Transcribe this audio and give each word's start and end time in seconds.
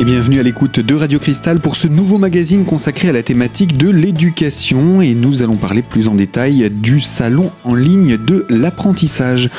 Et 0.00 0.04
bienvenue 0.04 0.40
à 0.40 0.42
l'écoute 0.42 0.80
de 0.80 0.94
Radio 0.94 1.18
Cristal 1.18 1.60
pour 1.60 1.76
ce 1.76 1.86
nouveau 1.86 2.16
magazine 2.16 2.64
consacré 2.64 3.10
à 3.10 3.12
la 3.12 3.22
thématique 3.22 3.76
de 3.76 3.90
l'éducation 3.90 5.02
et 5.02 5.12
nous 5.12 5.42
allons 5.42 5.56
parler 5.56 5.82
plus 5.82 6.08
en 6.08 6.14
détail 6.14 6.70
du 6.70 7.00
salon 7.00 7.50
en 7.64 7.74
ligne 7.74 8.16
de 8.16 8.46
l'apprentissage. 8.48 9.50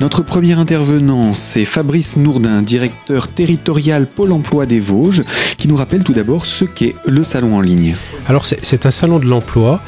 Notre 0.00 0.22
premier 0.22 0.52
intervenant, 0.52 1.34
c'est 1.34 1.64
Fabrice 1.64 2.16
Nourdin, 2.16 2.62
directeur 2.62 3.26
territorial 3.26 4.06
Pôle 4.06 4.30
emploi 4.30 4.66
des 4.66 4.78
Vosges, 4.78 5.24
qui 5.56 5.66
nous 5.66 5.74
rappelle 5.74 6.04
tout 6.04 6.12
d'abord 6.12 6.46
ce 6.46 6.64
qu'est 6.64 6.94
le 7.04 7.24
salon 7.24 7.56
en 7.56 7.60
ligne. 7.60 7.96
Alors 8.28 8.46
c'est 8.46 8.86
un 8.86 8.92
salon 8.92 9.18
de 9.18 9.26
l'emploi, 9.26 9.82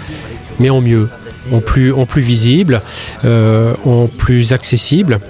mais 0.59 0.71
en 0.71 0.81
mieux, 0.81 1.09
en 1.53 1.61
plus, 1.61 1.93
en 1.93 2.05
plus 2.05 2.23
visible, 2.23 2.83
euh, 3.25 3.75
en 3.85 4.09
plus 4.09 4.55
accessible 4.55 5.21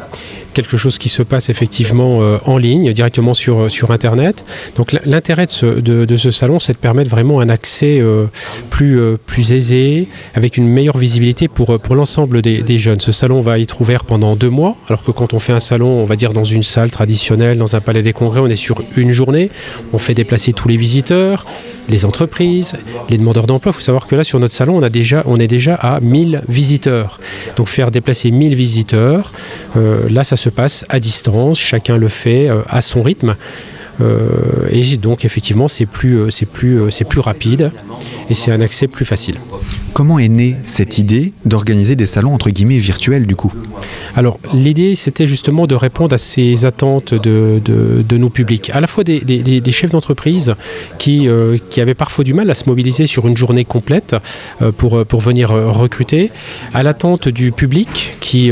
quelque 0.62 0.76
chose 0.76 0.98
qui 0.98 1.08
se 1.08 1.22
passe 1.22 1.48
effectivement 1.48 2.22
euh, 2.22 2.38
en 2.44 2.58
ligne, 2.58 2.92
directement 2.92 3.34
sur, 3.34 3.60
euh, 3.60 3.68
sur 3.68 3.90
Internet. 3.90 4.44
Donc 4.76 4.92
l'intérêt 5.04 5.46
de 5.46 5.50
ce, 5.50 5.66
de, 5.66 6.16
ce, 6.16 6.30
salon, 6.30 6.58
c'est 6.58 6.72
de 6.72 6.78
permettre 6.78 7.10
vraiment 7.10 7.40
un 7.40 7.48
accès 7.48 7.98
euh, 8.00 8.26
plus, 8.70 9.00
plus 9.26 9.52
aisé, 9.52 10.08
avec 10.34 10.56
une 10.56 10.68
meilleure 10.68 10.98
visibilité 10.98 11.48
pour, 11.48 11.78
pour 11.80 11.94
l'ensemble 11.94 12.42
des, 12.42 12.78
jeunes. 12.78 13.00
Ce 13.00 13.12
salon 13.12 13.40
va 13.40 13.58
être 13.58 13.80
ouvert 13.80 14.04
pendant 14.04 14.36
deux 14.36 14.50
mois, 14.50 14.76
alors 14.88 15.02
que 15.02 15.10
quand 15.10 15.34
on 15.34 15.38
fait 15.38 15.52
un 15.52 15.60
salon, 15.60 15.88
on 15.88 16.04
va 16.04 16.16
dire 16.16 16.32
dans 16.32 16.44
une 16.44 16.62
salle 16.62 16.90
traditionnelle, 16.90 17.58
dans 17.58 17.76
un 17.76 17.80
palais 17.80 18.02
des 18.02 18.12
congrès, 18.12 18.40
on 18.40 18.46
est 18.46 18.56
sur 18.56 18.82
une 18.96 19.10
journée, 19.10 19.50
on 19.92 19.98
fait 19.98 20.14
déplacer 20.14 20.52
tous 20.52 20.68
les 20.68 20.76
visiteurs, 20.76 21.46
les 21.88 22.04
entreprises, 22.04 22.76
les 23.08 23.18
demandeurs 23.18 23.46
d'emploi. 23.46 23.72
Il 23.72 23.76
faut 23.76 23.80
savoir 23.80 24.06
que 24.06 24.14
là, 24.14 24.24
sur 24.24 24.38
notre 24.38 24.54
salon, 24.54 24.76
on, 24.76 24.82
a 24.82 24.90
déjà, 24.90 25.22
on 25.26 25.40
est 25.40 25.48
déjà 25.48 25.74
à 25.74 26.00
1000 26.00 26.42
visiteurs. 26.48 27.18
Donc 27.56 27.68
faire 27.68 27.90
déplacer 27.90 28.30
1000 28.30 28.54
visiteurs, 28.54 29.32
là, 29.74 30.22
ça 30.22 30.36
se 30.36 30.49
passe 30.50 30.84
à 30.88 31.00
distance, 31.00 31.58
chacun 31.58 31.96
le 31.96 32.08
fait 32.08 32.48
euh, 32.48 32.62
à 32.68 32.80
son 32.80 33.02
rythme. 33.02 33.36
Euh, 34.00 34.26
et 34.70 34.96
donc 34.96 35.24
effectivement 35.24 35.68
c'est 35.68 35.84
plus, 35.84 36.16
euh, 36.16 36.46
plus, 36.50 36.90
c'est 36.90 37.04
plus 37.04 37.20
rapide 37.20 37.70
et 38.30 38.34
c'est 38.34 38.50
un 38.50 38.60
accès 38.60 38.86
plus 38.86 39.04
facile. 39.04 39.36
Comment 39.92 40.18
est 40.18 40.28
née 40.28 40.56
cette 40.64 40.98
idée 40.98 41.32
d'organiser 41.44 41.96
des 41.96 42.06
salons 42.06 42.34
entre 42.34 42.50
guillemets 42.50 42.78
virtuels 42.78 43.26
du 43.26 43.36
coup? 43.36 43.52
Alors 44.16 44.38
l'idée 44.54 44.94
c'était 44.94 45.26
justement 45.26 45.66
de 45.66 45.74
répondre 45.74 46.14
à 46.14 46.18
ces 46.18 46.64
attentes 46.64 47.14
de, 47.14 48.16
nos 48.16 48.30
publics, 48.30 48.70
à 48.72 48.80
la 48.80 48.86
fois 48.86 49.04
des, 49.04 49.72
chefs 49.72 49.90
d'entreprise 49.90 50.54
qui, 50.98 51.28
qui 51.68 51.80
avaient 51.80 51.94
parfois 51.94 52.24
du 52.24 52.34
mal 52.34 52.50
à 52.50 52.54
se 52.54 52.68
mobiliser 52.68 53.06
sur 53.06 53.26
une 53.26 53.36
journée 53.36 53.64
complète 53.64 54.16
pour, 54.76 55.04
pour 55.06 55.20
venir 55.20 55.50
recruter, 55.50 56.30
à 56.74 56.82
l'attente 56.82 57.28
du 57.28 57.52
public 57.52 58.16
qui 58.20 58.50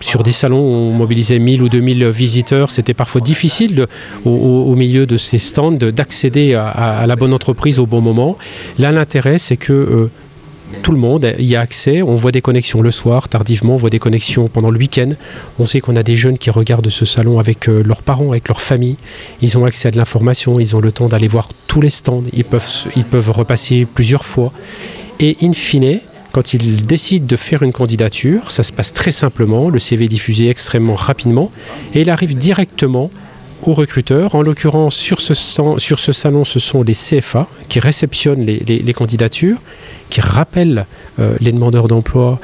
sur 0.00 0.22
des 0.22 0.32
salons 0.32 0.60
où 0.60 0.90
on 0.90 0.92
mobilisait 0.92 1.38
1000 1.38 1.62
ou 1.62 1.68
2000 1.68 2.08
visiteurs, 2.08 2.70
c'était 2.70 2.94
parfois 2.94 3.20
difficile 3.20 3.86
au, 4.24 4.74
milieu 4.74 5.06
de 5.06 5.16
ces 5.16 5.38
stands 5.38 5.72
d'accéder 5.72 6.54
à, 6.54 7.04
la 7.06 7.16
bonne 7.16 7.32
entreprise 7.32 7.78
au 7.78 7.86
bon 7.86 8.00
moment. 8.00 8.36
Là, 8.78 8.92
l'intérêt, 8.92 9.38
c'est 9.38 9.56
que 9.56 9.72
euh, 9.72 10.10
tout 10.82 10.92
le 10.92 10.98
monde 10.98 11.34
y 11.38 11.56
a 11.56 11.60
accès. 11.60 12.02
On 12.02 12.14
voit 12.14 12.32
des 12.32 12.40
connexions 12.40 12.80
le 12.80 12.90
soir, 12.90 13.28
tardivement, 13.28 13.74
on 13.74 13.76
voit 13.76 13.90
des 13.90 13.98
connexions 13.98 14.48
pendant 14.48 14.70
le 14.70 14.78
week-end. 14.78 15.10
On 15.58 15.64
sait 15.64 15.80
qu'on 15.80 15.96
a 15.96 16.02
des 16.02 16.16
jeunes 16.16 16.38
qui 16.38 16.50
regardent 16.50 16.90
ce 16.90 17.04
salon 17.04 17.38
avec 17.38 17.68
euh, 17.68 17.82
leurs 17.82 18.02
parents, 18.02 18.30
avec 18.30 18.48
leur 18.48 18.60
famille. 18.60 18.96
Ils 19.42 19.58
ont 19.58 19.64
accès 19.64 19.88
à 19.88 19.90
de 19.90 19.96
l'information, 19.96 20.60
ils 20.60 20.76
ont 20.76 20.80
le 20.80 20.92
temps 20.92 21.08
d'aller 21.08 21.28
voir 21.28 21.48
tous 21.66 21.80
les 21.80 21.90
stands, 21.90 22.24
ils 22.32 22.44
peuvent, 22.44 22.68
ils 22.96 23.04
peuvent 23.04 23.30
repasser 23.30 23.86
plusieurs 23.92 24.24
fois. 24.24 24.52
Et 25.20 25.36
in 25.42 25.52
fine, 25.52 26.00
quand 26.32 26.54
il 26.54 26.86
décide 26.86 27.26
de 27.26 27.36
faire 27.36 27.62
une 27.62 27.72
candidature, 27.72 28.50
ça 28.50 28.62
se 28.62 28.72
passe 28.72 28.92
très 28.92 29.10
simplement, 29.10 29.70
le 29.70 29.78
CV 29.78 30.04
est 30.04 30.08
diffusé 30.08 30.48
extrêmement 30.48 30.94
rapidement 30.94 31.50
et 31.94 32.02
il 32.02 32.10
arrive 32.10 32.34
directement 32.34 33.10
au 33.62 33.74
recruteur. 33.74 34.34
En 34.34 34.42
l'occurrence, 34.42 34.94
sur 34.94 35.20
ce, 35.20 35.34
sur 35.34 35.98
ce 35.98 36.12
salon, 36.12 36.44
ce 36.44 36.58
sont 36.58 36.82
les 36.82 36.94
CFA 36.94 37.46
qui 37.68 37.80
réceptionnent 37.80 38.44
les, 38.44 38.94
candidatures, 38.94 39.58
qui 40.10 40.20
rappellent 40.20 40.86
euh, 41.18 41.36
les 41.40 41.52
demandeurs 41.52 41.88
d'emploi 41.88 42.38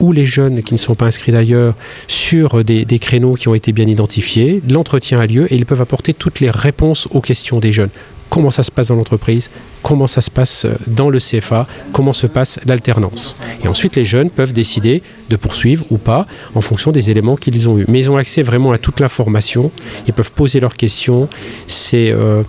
ou 0.00 0.12
les 0.12 0.26
jeunes 0.26 0.62
qui 0.62 0.74
ne 0.74 0.78
sont 0.78 0.94
pas 0.94 1.06
inscrits 1.06 1.32
d'ailleurs 1.32 1.74
sur 2.08 2.64
des, 2.64 2.84
créneaux 2.98 3.34
qui 3.34 3.48
ont 3.48 3.54
été 3.54 3.72
bien 3.72 3.86
identifiés. 3.86 4.62
L'entretien 4.68 5.20
a 5.20 5.26
lieu 5.26 5.52
et 5.52 5.56
ils 5.56 5.66
peuvent 5.66 5.80
apporter 5.80 6.14
toutes 6.14 6.40
les 6.40 6.50
réponses 6.50 7.08
aux 7.10 7.20
questions 7.20 7.60
des 7.60 7.72
jeunes 7.72 7.90
comment 8.34 8.50
ça 8.50 8.64
se 8.64 8.72
passe 8.72 8.88
dans 8.88 8.96
l'entreprise, 8.96 9.48
comment 9.82 10.08
ça 10.08 10.20
se 10.20 10.30
passe 10.30 10.64
euh, 10.64 10.74
dans 10.88 11.08
le 11.08 11.20
CFA, 11.20 11.68
comment 11.92 12.12
se 12.12 12.26
passe 12.26 12.58
l'alternance? 12.66 13.36
Et 13.62 13.68
ensuite, 13.68 13.94
les 13.94 14.04
jeunes 14.04 14.28
peuvent 14.28 14.52
décider 14.52 15.02
de 15.30 15.36
poursuivre 15.36 15.84
ou 15.90 15.98
pas 15.98 16.26
en 16.56 16.60
fonction 16.60 16.90
des 16.90 17.12
éléments 17.12 17.36
qu'ils 17.36 17.68
ont 17.68 17.78
eus. 17.78 17.84
Mais 17.86 18.00
ils 18.00 18.10
ont 18.10 18.16
accès 18.16 18.42
vraiment 18.42 18.72
à 18.72 18.78
toute 18.78 18.98
l'information, 18.98 19.70
ils 20.08 20.12
peuvent 20.12 20.32
poser 20.32 20.58
leurs 20.58 20.76
questions. 20.76 21.28
C'est 21.68 22.10
euh, 22.10 22.42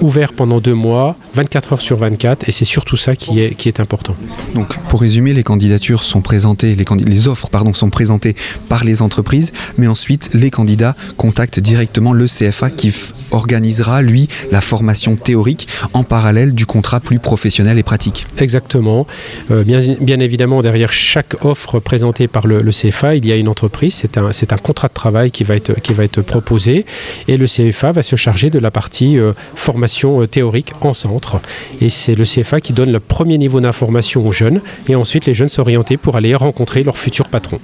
ouvert 0.00 0.32
pendant 0.32 0.60
deux 0.60 0.74
mois, 0.74 1.16
24 1.34 1.74
heures 1.74 1.80
sur 1.80 1.96
24, 1.96 2.48
et 2.48 2.52
c'est 2.52 2.64
surtout 2.64 2.96
ça 2.96 3.16
qui 3.16 3.40
est, 3.40 3.54
qui 3.54 3.68
est 3.68 3.80
important. 3.80 4.14
Donc, 4.54 4.78
pour 4.88 5.00
résumer, 5.00 5.32
les 5.32 5.42
candidatures 5.42 6.02
sont 6.02 6.20
présentées, 6.20 6.74
les, 6.74 6.84
les 7.04 7.28
offres 7.28 7.48
pardon, 7.48 7.72
sont 7.72 7.90
présentées 7.90 8.36
par 8.68 8.84
les 8.84 9.02
entreprises, 9.02 9.52
mais 9.78 9.86
ensuite, 9.86 10.30
les 10.34 10.50
candidats 10.50 10.96
contactent 11.16 11.60
directement 11.60 12.12
le 12.12 12.26
CFA 12.26 12.70
qui 12.70 12.94
organisera, 13.30 14.02
lui, 14.02 14.28
la 14.50 14.60
formation 14.60 15.16
théorique 15.16 15.68
en 15.92 16.04
parallèle 16.04 16.54
du 16.54 16.66
contrat 16.66 17.00
plus 17.00 17.18
professionnel 17.18 17.78
et 17.78 17.82
pratique. 17.82 18.26
Exactement. 18.38 19.06
Euh, 19.50 19.64
bien, 19.64 19.80
bien, 20.00 20.20
évidemment, 20.20 20.62
derrière 20.62 20.92
chaque 20.92 21.44
offre 21.44 21.80
présentée 21.80 22.28
par 22.28 22.46
le, 22.46 22.60
CFA, 22.70 23.16
il 23.16 23.26
y 23.26 23.32
a 23.32 23.36
une 23.36 23.48
entreprise, 23.48 23.94
c'est 23.94 24.18
un, 24.18 24.26
un, 24.26 24.56
contrat 24.58 24.88
de 24.88 24.94
travail 24.94 25.30
qui 25.30 25.44
va, 25.44 25.56
être, 25.56 25.80
qui 25.80 25.92
va 25.92 26.04
être 26.04 26.22
proposé, 26.22 26.84
et 27.28 27.36
le 27.36 27.46
CFA 27.46 27.92
va 27.92 28.02
se 28.02 28.16
charger 28.16 28.50
de 28.50 28.58
la 28.58 28.70
partie 28.70 29.18
euh, 29.18 29.32
formation 29.54 29.85
euh, 30.22 30.26
théorique 30.26 30.72
en 30.80 30.94
centre. 30.94 31.40
Et 31.80 31.88
c'est 31.88 32.14
le 32.14 32.24
CFA 32.24 32.60
qui 32.60 32.72
donne 32.72 32.92
le 32.92 33.00
premier 33.00 33.38
niveau 33.38 33.60
d'information 33.60 34.26
aux 34.26 34.32
jeunes 34.32 34.60
et 34.88 34.94
ensuite 34.94 35.26
les 35.26 35.34
jeunes 35.34 35.48
s'orienter 35.48 35.96
pour 35.96 36.16
aller 36.16 36.34
rencontrer 36.34 36.82
leur 36.82 36.96
futur 36.96 37.28
patron. 37.28 37.58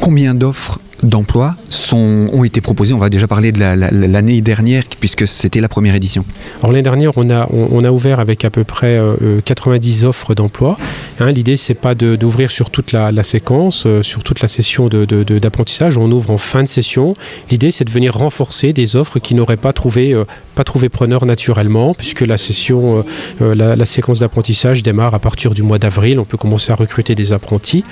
Combien 0.00 0.34
d'offres 0.34 0.80
d'emploi 1.02 1.56
ont 1.94 2.44
été 2.44 2.60
proposés 2.60 2.94
On 2.94 2.98
va 2.98 3.08
déjà 3.08 3.26
parler 3.26 3.52
de 3.52 3.60
l'année 3.60 4.40
dernière, 4.40 4.82
puisque 5.00 5.26
c'était 5.26 5.60
la 5.60 5.68
première 5.68 5.94
édition. 5.94 6.24
L'année 6.62 6.82
dernière, 6.82 7.12
on 7.16 7.30
a, 7.30 7.48
on, 7.50 7.84
a 7.84 7.90
ouvert 7.90 8.20
avec 8.20 8.44
à 8.44 8.50
peu 8.50 8.64
près 8.64 9.00
90 9.44 10.04
euh, 10.04 10.08
offres 10.08 10.34
d'emploi. 10.34 10.76
Hein, 11.20 11.32
L'idée, 11.32 11.56
c'est 11.56 11.74
pas 11.74 11.94
d'ouvrir 11.94 12.50
sur 12.50 12.70
toute 12.70 12.92
la, 12.92 13.22
séquence, 13.22 13.84
euh, 13.86 14.02
sur 14.02 14.22
toute 14.22 14.40
la 14.40 14.48
session 14.48 14.88
d'apprentissage. 14.88 15.94
De, 15.94 16.00
on 16.00 16.10
ouvre 16.10 16.30
en 16.30 16.38
fin 16.38 16.62
de 16.62 16.68
session. 16.68 17.14
L'idée, 17.50 17.70
c'est 17.70 17.84
de 17.84 17.90
venir 17.90 18.14
renforcer 18.14 18.72
des 18.72 18.96
offres 18.96 19.18
qui 19.18 19.34
n'auraient 19.34 19.56
pas 19.56 19.72
trouvé, 19.72 20.12
euh, 20.12 20.24
pas 20.54 20.64
preneur 20.64 21.24
naturellement, 21.26 21.94
puisque 21.94 22.20
la 22.20 22.36
session, 22.36 23.04
la, 23.40 23.76
la 23.76 23.84
séquence 23.84 24.18
d'apprentissage 24.20 24.82
démarre 24.82 25.14
à 25.14 25.18
partir 25.18 25.54
du 25.54 25.62
mois 25.62 25.78
d'avril. 25.78 26.18
On 26.18 26.24
peut 26.24 26.36
commencer 26.36 26.72
à 26.72 26.74
recruter 26.74 27.14
des 27.14 27.32
apprentis. 27.32 27.84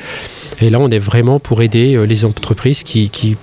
Et 0.63 0.71
là, 0.71 0.79
on 0.81 0.91
est 0.91 0.99
vraiment 0.99 1.41
pour 1.41 1.63
aider 1.63 1.95
euh, 1.95 2.05
les 2.05 2.25
entreprises 2.25 2.85
qui, 2.85 2.92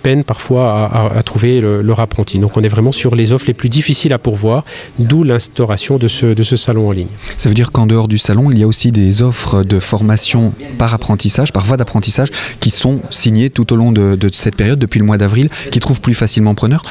peinent 0.04 0.24
parfois 0.24 0.90
à, 1.16 1.24
trouver 1.24 1.62
leur 1.62 2.00
apprenti. 2.00 2.40
Donc 2.40 2.58
on 2.58 2.64
est 2.64 2.70
vraiment 2.70 2.92
sur 2.92 3.16
les 3.16 3.34
offres 3.34 3.46
les 3.48 3.54
plus 3.54 3.70
difficiles 3.70 4.14
à 4.14 4.20
pourvoir, 4.20 4.64
d'où 5.00 5.24
l'instauration 5.24 5.98
de 5.98 6.08
ce, 6.08 6.28
de 6.28 6.44
ce 6.44 6.56
salon 6.56 6.90
en 6.90 6.92
ligne. 6.92 7.08
Ça 7.38 7.50
veut 7.50 7.56
dire 7.56 7.72
qu'en 7.72 7.86
dehors 7.86 8.08
du 8.08 8.18
salon, 8.18 8.52
il 8.52 8.60
y 8.60 8.64
a 8.64 8.68
aussi 8.68 8.92
des 8.92 9.22
offres 9.22 9.64
de 9.64 9.80
formation 9.80 10.54
par 10.78 10.94
apprentissage, 10.94 11.52
par 11.52 11.66
voie 11.66 11.78
d'apprentissage, 11.78 12.30
qui 12.60 12.70
sont 12.70 13.02
signées 13.10 13.50
tout 13.50 13.72
au 13.74 13.76
long 13.76 13.92
de, 13.92 14.18
cette 14.32 14.56
période, 14.56 14.80
depuis 14.80 15.00
le 15.00 15.06
mois 15.06 15.18
d'avril, 15.18 15.50
qui 15.72 15.80
trouvent 15.80 16.02
plus 16.02 16.14
facilement 16.14 16.56
preneur. 16.56 16.84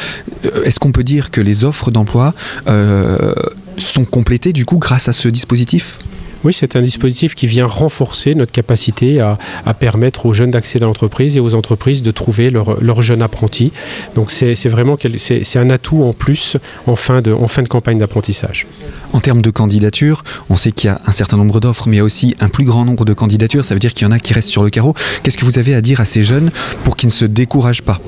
Euh, 0.44 0.64
est-ce 0.64 0.78
qu'on 0.78 0.92
peut 0.92 1.04
dire 1.04 1.30
que 1.30 1.40
les 1.40 1.64
offres 1.64 1.90
d'emploi 1.90 2.34
euh, 2.66 3.32
sont 3.76 4.04
complétées 4.04 4.52
du 4.52 4.64
coup 4.64 4.78
grâce 4.78 5.08
à 5.08 5.12
ce 5.12 5.28
dispositif? 5.28 5.98
Oui, 6.44 6.52
c'est 6.52 6.76
un 6.76 6.82
dispositif 6.82 7.34
qui 7.34 7.46
vient 7.46 7.66
renforcer 7.66 8.34
notre 8.34 8.52
capacité 8.52 9.20
à, 9.20 9.38
permettre 9.78 10.26
aux 10.26 10.32
jeunes 10.32 10.50
d'accéder 10.50 10.84
à 10.84 10.86
l'entreprise 10.86 11.36
et 11.36 11.40
aux 11.40 11.54
entreprises 11.54 12.02
de 12.02 12.10
trouver 12.10 12.50
leurs 12.50 12.82
leur 12.82 13.02
jeunes 13.02 13.22
apprentis. 13.22 13.72
Donc 14.14 14.30
c'est 14.30 14.54
vraiment 14.68 14.96
c'est 15.16 15.58
un 15.58 15.70
atout 15.70 16.02
en 16.02 16.12
plus 16.12 16.56
en 16.86 16.96
fin 16.96 17.20
de, 17.20 17.32
en 17.32 17.48
fin 17.48 17.62
de 17.62 17.68
campagne 17.68 17.98
d'apprentissage. 17.98 18.66
En 19.12 19.20
termes 19.20 19.42
de 19.42 19.50
candidature, 19.50 20.22
on 20.50 20.56
sait 20.56 20.72
qu'il 20.72 20.88
y 20.88 20.92
a 20.92 21.00
un 21.06 21.12
certain 21.12 21.36
nombre 21.36 21.60
d'offres, 21.60 21.88
mais 21.88 21.96
il 21.96 21.98
y 21.98 22.02
a 22.02 22.04
aussi 22.04 22.36
un 22.40 22.48
plus 22.48 22.64
grand 22.64 22.84
nombre 22.84 23.04
de 23.04 23.14
candidatures. 23.14 23.64
Ça 23.64 23.74
veut 23.74 23.80
dire 23.80 23.94
qu'il 23.94 24.06
y 24.06 24.08
en 24.08 24.12
a 24.12 24.18
qui 24.18 24.34
restent 24.34 24.50
sur 24.50 24.62
le 24.62 24.70
carreau. 24.70 24.94
Qu'est-ce 25.22 25.38
que 25.38 25.44
vous 25.44 25.58
avez 25.58 25.74
à 25.74 25.80
dire 25.80 26.00
à 26.00 26.04
ces 26.04 26.22
jeunes 26.22 26.50
pour 26.84 26.96
qu'ils 26.96 27.08
ne 27.08 27.12
se 27.12 27.24
découragent 27.24 27.82
pas? 27.82 28.00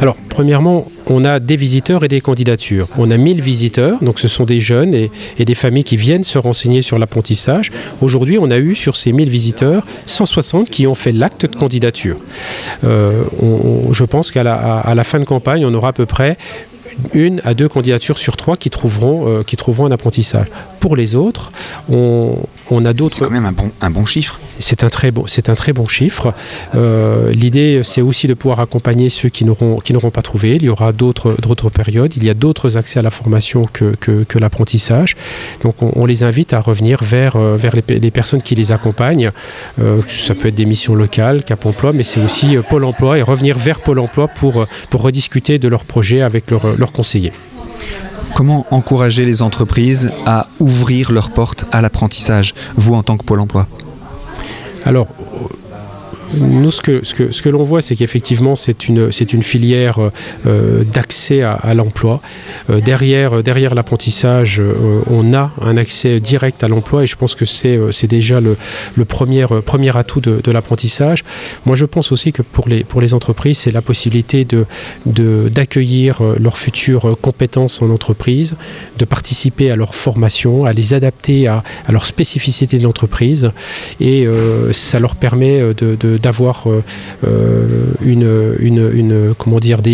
Alors, 0.00 0.16
premièrement, 0.28 0.86
on 1.06 1.24
a 1.24 1.40
des 1.40 1.56
visiteurs 1.56 2.04
et 2.04 2.08
des 2.08 2.20
candidatures. 2.20 2.88
On 2.98 3.10
a 3.10 3.16
1000 3.16 3.40
visiteurs, 3.40 4.02
donc 4.02 4.18
ce 4.18 4.28
sont 4.28 4.44
des 4.44 4.60
jeunes 4.60 4.94
et, 4.94 5.10
des 5.44 5.54
familles 5.54 5.84
qui 5.84 5.96
viennent 5.96 6.24
se 6.24 6.38
renseigner 6.38 6.82
sur 6.82 6.98
l'apprentissage. 6.98 7.70
Aujourd'hui, 8.00 8.38
on 8.38 8.50
a 8.50 8.58
eu 8.58 8.74
sur 8.74 8.96
ces 8.96 9.12
1000 9.12 9.28
visiteurs 9.28 9.84
160 10.06 10.70
qui 10.70 10.86
ont 10.86 10.94
fait 10.94 11.12
l'acte 11.12 11.46
de 11.46 11.56
candidature. 11.56 12.16
Euh, 12.84 13.24
je 13.92 14.04
pense 14.04 14.30
qu'à 14.30 14.42
la, 14.42 15.04
fin 15.04 15.20
de 15.20 15.24
campagne, 15.24 15.64
on 15.64 15.74
aura 15.74 15.88
à 15.88 15.92
peu 15.92 16.06
près 16.06 16.36
une 17.12 17.40
à 17.44 17.54
deux 17.54 17.68
candidatures 17.68 18.18
sur 18.18 18.36
trois 18.36 18.56
qui 18.56 18.70
trouveront, 18.70 19.28
euh, 19.28 19.42
qui 19.42 19.56
trouveront 19.56 19.86
un 19.86 19.90
apprentissage. 19.90 20.46
Pour 20.80 20.96
les 20.96 21.16
autres, 21.16 21.50
on, 21.90 22.36
on 22.70 22.84
a 22.84 22.92
d'autres. 22.92 23.16
C'est 23.16 23.24
quand 23.24 23.30
même 23.30 23.46
un 23.46 23.52
bon, 23.52 23.70
un 23.80 23.90
bon 23.90 24.04
chiffre. 24.06 24.40
C'est 24.58 24.84
un 24.84 24.88
très 24.88 25.10
bon, 25.10 25.24
c'est 25.26 25.48
un 25.48 25.54
très 25.54 25.72
bon 25.72 25.86
chiffre. 25.86 26.34
Euh, 26.74 27.32
l'idée, 27.32 27.80
c'est 27.82 28.00
aussi 28.00 28.26
de 28.26 28.34
pouvoir 28.34 28.60
accompagner 28.60 29.08
ceux 29.08 29.28
qui 29.28 29.44
n'auront 29.44 29.78
qui 29.78 29.92
n'auront 29.92 30.10
pas 30.10 30.22
trouvé. 30.22 30.56
Il 30.56 30.62
y 30.62 30.68
aura 30.68 30.92
d'autres 30.92 31.36
d'autres 31.40 31.70
périodes. 31.70 32.16
Il 32.16 32.24
y 32.24 32.30
a 32.30 32.34
d'autres 32.34 32.76
accès 32.76 32.98
à 32.98 33.02
la 33.02 33.10
formation 33.10 33.68
que, 33.72 33.94
que, 34.00 34.38
l'apprentissage. 34.38 35.16
Donc, 35.62 35.74
on, 35.80 36.04
les 36.06 36.22
invite 36.22 36.52
à 36.52 36.60
revenir 36.60 37.02
vers 37.02 37.36
euh, 37.36 37.56
vers 37.56 37.74
les, 37.74 38.10
personnes 38.10 38.42
qui 38.42 38.54
les 38.54 38.72
accompagnent. 38.72 39.30
Euh, 39.80 40.00
ça 40.08 40.34
peut 40.34 40.48
être 40.48 40.54
des 40.54 40.66
missions 40.66 40.94
locales, 40.94 41.44
Cap 41.44 41.64
Emploi, 41.66 41.92
mais 41.92 42.02
c'est 42.02 42.22
aussi 42.22 42.56
Pôle 42.68 42.84
Emploi 42.84 43.18
et 43.18 43.22
revenir 43.22 43.58
vers 43.58 43.80
Pôle 43.80 43.98
Emploi 43.98 44.28
pour 44.28 44.66
pour 44.90 45.02
rediscuter 45.02 45.58
de 45.58 45.68
leurs 45.68 45.84
projets 45.84 46.22
avec 46.22 46.50
leurs 46.50 46.92
conseillers. 46.92 47.32
Comment 48.34 48.66
encourager 48.70 49.24
les 49.24 49.42
entreprises 49.42 50.12
à 50.26 50.46
ouvrir 50.58 51.12
leurs 51.12 51.30
portes 51.30 51.66
à 51.72 51.80
l'apprentissage, 51.80 52.54
vous 52.76 52.94
en 52.94 53.02
tant 53.02 53.16
que 53.16 53.24
Pôle 53.24 53.40
Emploi? 53.40 53.66
Nous, 56.38 56.70
ce 56.70 56.80
que, 56.80 57.04
ce 57.04 57.14
que, 57.14 57.32
ce 57.32 57.42
que 57.42 57.48
l'on 57.48 57.62
voit, 57.62 57.80
c'est 57.80 57.96
qu'effectivement, 57.96 58.56
c'est 58.56 58.88
une, 58.88 59.10
c'est 59.10 59.32
une 59.32 59.42
filière 59.42 59.98
euh, 60.46 60.84
d'accès 60.84 61.42
à, 61.42 61.74
l'emploi. 61.74 62.20
Euh, 62.70 62.80
derrière, 62.80 63.42
derrière 63.42 63.74
l'apprentissage, 63.74 64.60
euh, 64.60 65.02
on 65.10 65.32
a 65.34 65.50
un 65.60 65.76
accès 65.76 66.20
direct 66.20 66.62
à 66.64 66.68
l'emploi 66.68 67.02
et 67.02 67.06
je 67.06 67.16
pense 67.16 67.34
que 67.34 67.44
c'est, 67.44 67.78
c'est 67.90 68.06
déjà 68.06 68.40
le, 68.40 68.56
le 68.96 69.04
premier, 69.04 69.46
premier 69.64 69.96
atout 69.96 70.20
de, 70.20 70.50
l'apprentissage. 70.50 71.24
Moi, 71.66 71.74
je 71.74 71.84
pense 71.84 72.12
aussi 72.12 72.32
que 72.32 72.42
pour 72.42 72.68
les, 72.68 72.84
pour 72.84 73.00
les 73.00 73.12
entreprises, 73.14 73.58
c'est 73.58 73.72
la 73.72 73.82
possibilité 73.82 74.44
de, 74.44 74.66
de, 75.06 75.50
d'accueillir 75.52 76.20
leurs 76.38 76.58
futures 76.58 77.16
compétences 77.20 77.82
en 77.82 77.90
entreprise, 77.90 78.56
de 78.98 79.04
participer 79.04 79.70
à 79.70 79.76
leur 79.76 79.94
formation, 79.94 80.64
à 80.64 80.72
les 80.72 80.94
adapter 80.94 81.48
à, 81.48 81.64
à 81.86 81.92
leur 81.92 82.06
spécificité 82.06 82.78
de 82.78 82.84
l'entreprise 82.84 83.50
et 84.00 84.26
ça 84.72 85.00
leur 85.00 85.16
permet 85.16 85.74
de 85.74 86.18
d'avoir 86.24 86.64
euh, 86.68 86.82
euh, 87.26 87.84
une, 88.02 88.94
une, 88.98 89.34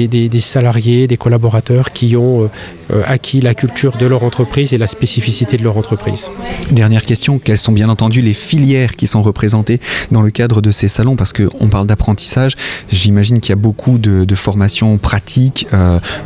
des, 0.08 0.40
salariés, 0.40 1.08
des 1.08 1.16
collaborateurs 1.16 1.90
qui 1.92 2.16
ont 2.16 2.44
euh, 2.44 3.02
acquis 3.06 3.40
la 3.40 3.54
culture 3.54 3.96
de 3.96 4.06
leur 4.06 4.22
entreprise 4.22 4.72
et 4.72 4.78
la 4.78 4.86
spécificité 4.86 5.56
de 5.56 5.64
leur 5.64 5.76
entreprise. 5.76 6.30
Dernière 6.70 7.04
question, 7.04 7.40
quelles 7.40 7.58
sont 7.58 7.72
bien 7.72 7.88
entendu 7.88 8.22
les 8.22 8.32
filières 8.32 8.94
qui 8.94 9.08
sont 9.08 9.22
représentées 9.22 9.80
dans 10.12 10.22
le 10.22 10.30
cadre 10.30 10.62
de 10.62 10.70
ces 10.70 10.86
salons? 10.86 11.16
Parce 11.16 11.32
qu'on 11.32 11.68
parle 11.68 11.88
d'apprentissage, 11.88 12.54
j'imagine 12.92 13.40
qu'il 13.40 13.50
y 13.50 13.58
a 13.58 13.62
beaucoup 13.68 13.98
de, 13.98 14.24
de 14.24 14.34
formations 14.36 14.96
pratiques, 14.98 15.66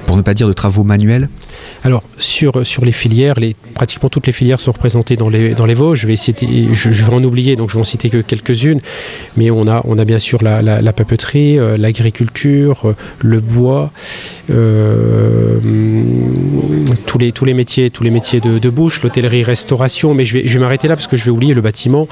pour 0.06 0.16
ne 0.16 0.22
pas 0.22 0.34
dire 0.34 0.48
de 0.48 0.52
travaux 0.52 0.84
manuels. 0.84 1.28
Alors, 1.82 2.02
sur, 2.18 2.52
les 2.82 2.92
filières, 2.92 3.34
pratiquement 3.74 4.08
toutes 4.08 4.26
les 4.26 4.32
filières 4.32 4.60
sont 4.60 4.72
représentées 4.72 5.16
dans 5.16 5.28
les, 5.28 5.54
dans 5.54 5.66
les 5.66 5.74
Vosges. 5.74 6.00
Je 6.00 6.06
vais, 6.06 6.16
citer, 6.16 6.46
je, 6.72 6.88
vais 6.90 7.12
en 7.12 7.22
oublier, 7.22 7.56
donc 7.56 7.68
je 7.68 7.74
vais 7.74 7.80
en 7.80 7.84
citer 7.84 8.08
que 8.08 8.18
quelques-unes. 8.18 8.80
Mais 9.36 9.50
on 9.50 9.68
a, 9.68 9.82
on 9.84 9.98
a 9.98 10.04
bien 10.04 10.18
sûr 10.18 10.42
la, 10.42 10.92
papeterie, 10.92 11.58
euh, 11.58 11.76
l'agriculture, 11.76 12.88
euh, 12.88 12.96
le 13.20 13.40
bois, 13.40 13.90
euh, 14.50 15.58
tous, 17.06 17.18
les, 17.18 17.32
tous 17.32 17.44
les 17.44 17.54
métiers, 17.54 17.90
tous 17.90 18.02
les 18.02 18.10
métiers 18.10 18.40
de, 18.40 18.58
de 18.58 18.70
bouche, 18.70 19.02
l'hôtellerie, 19.02 19.44
restauration. 19.44 20.14
Mais 20.14 20.24
je 20.24 20.38
vais, 20.38 20.48
je 20.48 20.54
vais 20.54 20.60
m'arrêter 20.60 20.88
là 20.88 20.96
parce 20.96 21.06
que 21.06 21.16
je 21.16 21.24
vais 21.24 21.30
oublier 21.30 21.54
le 21.54 21.60
bâtiment. 21.60 22.08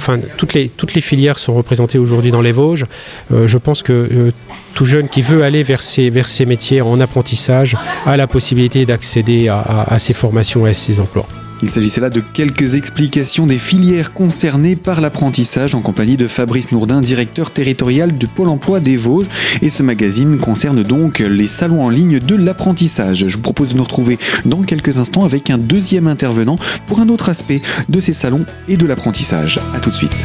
Enfin, 0.00 0.18
toutes 0.38 0.54
les, 0.54 0.70
toutes 0.70 0.94
les 0.94 1.02
filières 1.02 1.38
sont 1.38 1.52
représentées 1.52 1.98
aujourd'hui 1.98 2.30
dans 2.30 2.40
les 2.40 2.52
Vosges. 2.52 2.86
je 3.30 3.58
pense 3.58 3.82
que 3.82 4.32
tout 4.74 4.86
jeune 4.86 5.08
qui 5.10 5.20
veut 5.20 5.42
aller 5.42 5.62
vers 5.62 5.82
ces, 5.82 6.08
vers 6.08 6.26
ces 6.26 6.46
métiers 6.46 6.80
en 6.80 7.00
apprentissage 7.00 7.76
a 8.06 8.16
la 8.16 8.26
possibilité 8.26 8.86
d'accéder 8.86 9.48
à, 9.48 9.84
à, 9.86 9.98
ces 9.98 10.14
formations 10.14 10.66
et 10.66 10.70
à 10.70 10.74
ces 10.74 11.00
emplois. 11.00 11.26
Il 11.62 11.68
s'agissait 11.68 12.00
là 12.00 12.10
de 12.10 12.20
quelques 12.20 12.74
explications 12.74 13.46
des 13.46 13.58
filières 13.58 14.12
concernées 14.12 14.76
par 14.76 15.00
l'apprentissage 15.00 15.74
en 15.74 15.82
compagnie 15.82 16.16
de 16.16 16.26
Fabrice 16.26 16.72
Nourdin, 16.72 17.00
directeur 17.00 17.50
territorial 17.50 18.16
de 18.16 18.26
Pôle 18.26 18.48
emploi 18.48 18.80
des 18.80 18.96
Vosges. 18.96 19.26
Et 19.60 19.68
ce 19.68 19.82
magazine 19.82 20.38
concerne 20.38 20.82
donc 20.82 21.18
les 21.18 21.48
salons 21.48 21.82
en 21.82 21.90
ligne 21.90 22.18
de 22.18 22.34
l'apprentissage. 22.34 23.26
Je 23.26 23.36
vous 23.36 23.42
propose 23.42 23.70
de 23.70 23.76
nous 23.76 23.82
retrouver 23.82 24.18
dans 24.44 24.62
quelques 24.62 24.98
instants 24.98 25.24
avec 25.24 25.50
un 25.50 25.58
deuxième 25.58 26.06
intervenant 26.06 26.58
pour 26.86 27.00
un 27.00 27.08
autre 27.08 27.28
aspect 27.28 27.60
de 27.88 28.00
ces 28.00 28.14
salons 28.14 28.46
et 28.68 28.76
de 28.76 28.86
l'apprentissage. 28.86 29.60
A 29.74 29.80
tout 29.80 29.90
de 29.90 29.94
suite. 29.94 30.16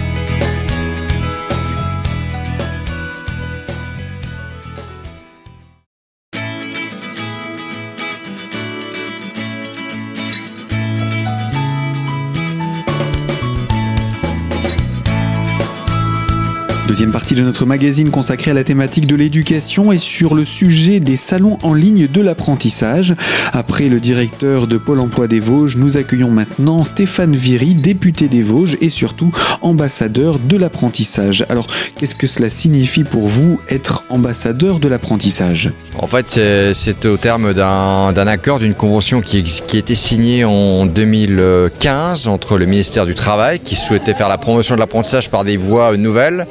Deuxième 16.96 17.12
partie 17.12 17.36
de 17.36 17.42
notre 17.42 17.66
magazine 17.66 18.10
consacrée 18.10 18.52
à 18.52 18.54
la 18.54 18.64
thématique 18.64 19.06
de 19.06 19.18
l'éducation 19.18 19.92
et 19.92 19.98
sur 19.98 20.34
le 20.34 20.46
sujet 20.46 21.02
des 21.02 21.18
salons 21.18 21.58
en 21.62 21.74
ligne 21.74 22.08
de 22.08 22.22
l'apprentissage. 22.22 23.16
Après 23.52 23.90
le 23.90 24.00
directeur 24.00 24.66
de 24.66 24.78
Pôle 24.78 25.02
emploi 25.02 25.28
des 25.28 25.42
Vosges, 25.42 25.76
nous 25.76 25.98
accueillons 25.98 26.32
maintenant 26.32 26.86
Stéphane 26.86 27.36
Viry, 27.36 27.76
député 27.76 28.30
des 28.30 28.42
Vosges 28.42 28.78
et 28.80 28.88
surtout 28.88 29.30
ambassadeur 29.62 30.40
de 30.40 30.56
l'apprentissage. 30.56 31.46
Alors, 31.50 31.68
qu'est-ce 31.98 32.16
que 32.16 32.28
cela 32.28 32.48
signifie 32.48 33.04
pour 33.04 33.28
vous 33.28 33.60
être 33.70 34.06
ambassadeur 34.08 34.80
de 34.80 34.88
l'apprentissage? 34.88 35.74
En 35.98 36.08
fait, 36.08 36.30
c'est 36.74 37.06
au 37.08 37.18
terme 37.18 37.54
d'un 37.54 38.16
accord, 38.16 38.60
d'une 38.60 38.74
convention 38.74 39.20
qui, 39.20 39.44
qui 39.44 39.76
a 39.76 39.80
été 39.80 39.96
signée 39.96 40.46
en 40.46 40.86
2015 40.86 42.28
entre 42.28 42.58
le 42.58 42.66
ministère 42.66 43.06
du 43.06 43.16
Travail 43.16 43.60
qui 43.60 43.76
souhaitait 43.76 44.14
faire 44.14 44.30
la 44.30 44.38
promotion 44.38 44.76
de 44.76 44.80
l'apprentissage 44.80 45.30
par 45.30 45.44
des 45.44 45.58
voies 45.58 45.98
nouvelles 45.98 46.48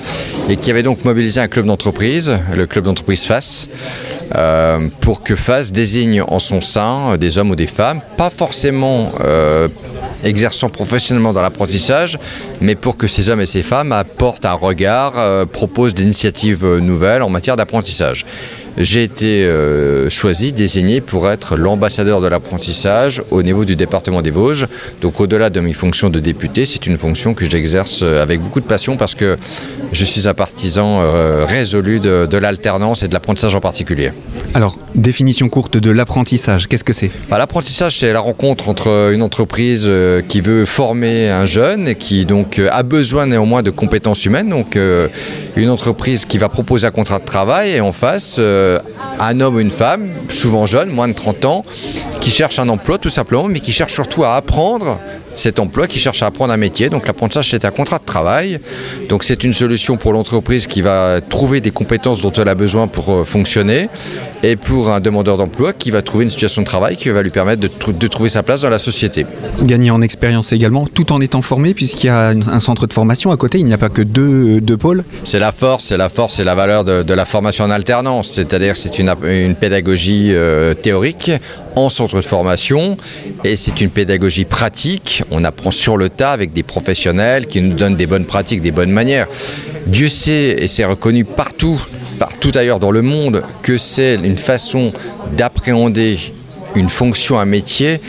et 0.49 0.57
qui 0.57 0.71
avait 0.71 0.83
donc 0.83 1.05
mobilisé 1.05 1.41
un 1.41 1.49
club 1.49 1.67
d'entreprise, 1.67 2.39
le 2.55 2.67
club 2.67 2.85
d'entreprise 2.85 3.25
FAS, 3.25 3.69
euh, 4.35 4.89
pour 5.01 5.23
que 5.23 5.35
FAS 5.35 5.71
désigne 5.73 6.23
en 6.23 6.39
son 6.39 6.61
sein 6.61 7.13
euh, 7.13 7.17
des 7.17 7.39
hommes 7.39 7.51
ou 7.51 7.57
des 7.57 7.67
femmes, 7.67 8.01
pas 8.17 8.31
forcément 8.31 9.13
euh, 9.21 9.69
exerçant 10.23 10.69
professionnellement 10.69 11.33
dans 11.33 11.43
l'apprentissage, 11.43 12.19
mais 12.61 12.75
pour 12.75 12.97
que 12.97 13.07
ces 13.07 13.29
hommes 13.29 13.41
et 13.41 13.47
ces 13.47 13.63
femmes 13.63 13.93
apportent 13.93 14.45
un 14.45 14.55
regard, 14.55 15.47
proposent 15.49 15.93
des 15.93 16.03
initiatives 16.03 16.65
nouvelles 16.79 17.23
en 17.23 17.29
matière 17.29 17.57
d'apprentissage 17.57 18.25
j'ai 18.77 19.05
été 19.05 19.45
euh, 19.45 20.11
choisi, 20.11 20.53
désigné 20.53 21.01
pour 21.01 21.31
être 21.31 21.57
l'ambassadeur 21.57 22.21
de 22.21 22.27
l'apprentissage 22.27 23.23
au 23.31 23.43
niveau 23.43 23.65
du 23.65 23.77
département 23.77 24.23
des 24.23 24.31
Vosges. 24.31 24.67
Donc 25.01 25.21
au-delà 25.21 25.51
de 25.51 25.61
mes 25.61 25.73
fonctions 25.73 26.11
de 26.11 26.21
député, 26.21 26.67
c'est 26.67 26.87
une 26.87 26.99
fonction 26.99 27.35
que 27.35 27.49
j'exerce 27.49 28.01
euh, 28.03 28.23
avec 28.23 28.41
beaucoup 28.41 28.61
de 28.61 28.67
passion 28.67 28.97
parce 28.97 29.15
que 29.15 29.37
je 29.93 30.05
suis 30.05 30.27
un 30.27 30.35
partisan 30.35 31.01
euh, 31.03 31.45
résolu 31.47 32.01
de, 32.01 32.37
l'alternance 32.37 33.05
et 33.05 33.09
de 33.09 33.15
l'apprentissage 33.15 33.55
en 33.55 33.61
particulier. 33.61 34.11
Alors, 34.55 34.77
définition 34.95 35.49
courte 35.49 35.79
de 35.79 35.91
l'apprentissage, 35.91 36.67
qu'est-ce 36.67 36.85
que 36.85 36.93
c'est? 36.93 37.11
Bah, 37.31 37.39
L'apprentissage, 37.39 37.99
c'est 37.99 38.13
la 38.13 38.21
rencontre 38.21 38.69
entre 38.69 39.13
une 39.13 39.23
entreprise 39.23 39.89
qui 40.29 40.41
veut 40.41 40.65
former 40.65 41.31
un 41.31 41.47
jeune 41.47 41.89
et 41.89 41.95
qui 41.95 42.27
donc 42.27 42.61
a 42.71 42.83
besoin 42.83 43.27
néanmoins 43.27 43.63
de 43.63 43.71
compétences 43.71 44.25
humaines. 44.25 44.51
Donc 44.51 44.77
une 45.57 45.71
entreprise 45.71 46.25
qui 46.25 46.39
va 46.39 46.49
proposer 46.49 46.87
un 46.87 46.91
contrat 46.91 47.21
de 47.21 47.25
travail 47.25 47.73
et 47.73 47.81
en 47.81 47.93
face 47.93 48.39
euh, 48.65 48.79
un 49.21 49.41
homme 49.41 49.57
ou 49.57 49.61
une 49.61 49.71
femme, 49.71 50.09
souvent 50.29 50.67
jeune, 50.67 50.91
moins 50.91 51.09
de 51.09 51.13
30 51.13 51.45
ans, 51.45 51.65
qui 52.21 52.31
cherche 52.31 52.59
un 52.59 52.69
emploi 52.69 52.99
tout 52.99 53.11
simplement, 53.11 53.49
mais 53.49 53.61
qui 53.61 53.73
cherche 53.73 53.93
surtout 53.93 54.25
à 54.25 54.35
apprendre 54.35 54.99
cet 55.35 55.59
emploi, 55.59 55.87
qui 55.87 55.99
cherche 55.99 56.23
à 56.23 56.27
apprendre 56.27 56.53
un 56.53 56.57
métier. 56.57 56.91
Donc 56.91 57.07
l'apprentissage, 57.07 57.51
c'est 57.51 57.65
un 57.65 57.71
contrat 57.71 57.99
de 57.99 58.05
travail. 58.05 58.59
Donc 59.09 59.25
c'est 59.25 59.45
une 59.45 59.53
solution 59.53 59.97
pour 59.97 60.13
l'entreprise 60.13 60.67
qui 60.67 60.83
va 60.83 61.21
trouver 61.21 61.61
des 61.61 61.71
compétences 61.71 62.23
dont 62.23 62.33
elle 62.33 62.49
a 62.49 62.55
besoin 62.55 62.87
pour 62.87 63.13
euh, 63.13 63.25
fonctionner 63.25 63.89
et 64.43 64.57
pour 64.57 64.91
un 64.91 65.01
demandeur 65.01 65.37
d'emploi 65.37 65.73
qui 65.73 65.91
va 65.91 66.03
trouver 66.03 66.25
une 66.25 66.31
situation 66.31 66.63
de 66.63 66.67
travail 66.67 66.97
qui 66.97 67.09
va 67.09 67.23
lui 67.23 67.31
permettre 67.31 67.63
de, 67.63 68.07
trouver 68.09 68.29
sa 68.29 68.43
place 68.43 68.61
dans 68.61 68.69
la 68.69 68.79
société. 68.79 69.27
Gagner 69.63 69.91
en 69.91 70.03
expérience 70.03 70.53
également, 70.53 70.87
tout 70.87 71.13
en 71.13 71.21
étant 71.21 71.41
formé, 71.41 71.73
puisqu'il 71.73 72.09
y 72.09 72.11
a 72.11 72.29
un 72.29 72.61
centre 72.61 72.87
de 72.87 72.93
formation 72.93 73.31
à 73.31 73.37
côté, 73.37 73.59
il 73.59 73.65
n'y 73.65 73.73
a 73.73 73.79
pas 73.79 73.89
que 73.89 74.03
deux, 74.03 74.61
pôles. 74.77 75.05
C'est 75.25 75.39
la 75.39 75.53
force, 75.53 75.87
c'est 75.87 75.97
la 75.97 76.09
force 76.09 76.39
et 76.41 76.45
la 76.45 76.55
valeur 76.55 76.85
de, 76.85 77.15
la 77.15 77.25
formation 77.25 77.65
en 77.65 77.71
alternance, 77.71 78.29
c'est-à-dire 78.29 78.77
c'est 78.77 78.99
une, 78.99 79.15
une, 79.25 79.55
pédagogie 79.55 80.31
euh, 80.33 80.75
théorique 80.75 81.31
en 81.77 81.89
centre 81.89 82.17
de 82.17 82.23
formation 82.23 82.97
et 83.45 83.57
c'est 83.57 83.81
une 83.81 83.91
pédagogie 83.91 84.45
pratique. 84.45 85.24
On 85.31 85.45
apprend 85.45 85.71
sur 85.71 85.97
le 85.97 86.09
tas 86.09 86.33
avec 86.33 86.53
des 86.53 86.63
professionnels 86.63 87.47
qui 87.47 87.61
nous 87.61 87.75
donnent 87.75 87.97
des 87.97 88.07
bonnes 88.07 88.27
pratiques, 88.27 88.61
des 88.61 88.73
bonnes 88.73 88.91
manières. 88.91 89.29
Dieu 89.87 90.09
sait, 90.09 90.57
et 90.59 90.69
c'est 90.69 90.85
reconnu 90.85 91.25
partout, 91.25 91.81
partout 92.19 92.53
ailleurs 92.55 92.79
dans 92.79 92.91
le 92.91 93.03
monde, 93.03 93.43
que 93.63 93.79
c'est 93.79 94.15
une 94.17 94.39
façon 94.39 94.93
d'appréhender 95.37 96.19
une 96.75 96.89
fonction, 96.89 97.39
un 97.39 97.45
métier, 97.45 98.01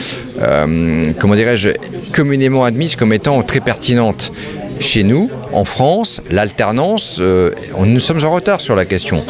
euh, 0.42 1.12
comment 1.20 1.36
dirais-je, 1.36 1.70
communément 2.14 2.64
admise 2.64 2.96
comme 2.96 3.14
étant 3.14 3.42
très 3.44 3.60
pertinente. 3.60 4.32
Chez 4.80 5.04
nous, 5.04 5.30
en 5.54 5.64
France, 5.64 6.22
l'alternance, 6.30 7.18
euh, 7.22 7.52
nous 7.80 8.00
sommes 8.00 8.24
en 8.26 8.32
retard 8.32 8.60
sur 8.60 8.76
la 8.76 8.86
question. 8.86 9.24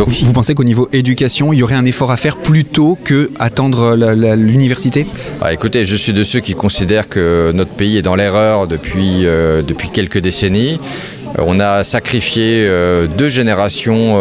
Donc, 0.00 0.08
vous 0.22 0.32
pensez 0.32 0.54
qu'au 0.54 0.64
niveau 0.64 0.88
éducation, 0.94 1.52
il 1.52 1.58
y 1.58 1.62
aurait 1.62 1.74
un 1.74 1.84
effort 1.84 2.10
à 2.10 2.16
faire 2.16 2.38
plutôt 2.38 2.96
que 3.04 3.30
attendre 3.38 3.94
l'université? 4.34 5.06
Ah, 5.42 5.52
Écoutez, 5.52 5.84
je 5.84 5.94
suis 5.94 6.14
de 6.14 6.24
ceux 6.24 6.40
qui 6.40 6.54
considèrent 6.54 7.06
que 7.06 7.52
notre 7.54 7.72
pays 7.72 7.98
est 7.98 8.02
dans 8.02 8.16
l'erreur 8.16 8.66
depuis, 8.66 9.26
euh, 9.26 9.60
depuis 9.60 9.90
quelques 9.90 10.16
décennies. 10.16 10.80
Euh, 11.38 11.42
on 11.46 11.60
a 11.60 11.84
sacrifié 11.84 12.66
euh, 12.66 13.06
deux 13.06 13.28
générations 13.28 14.16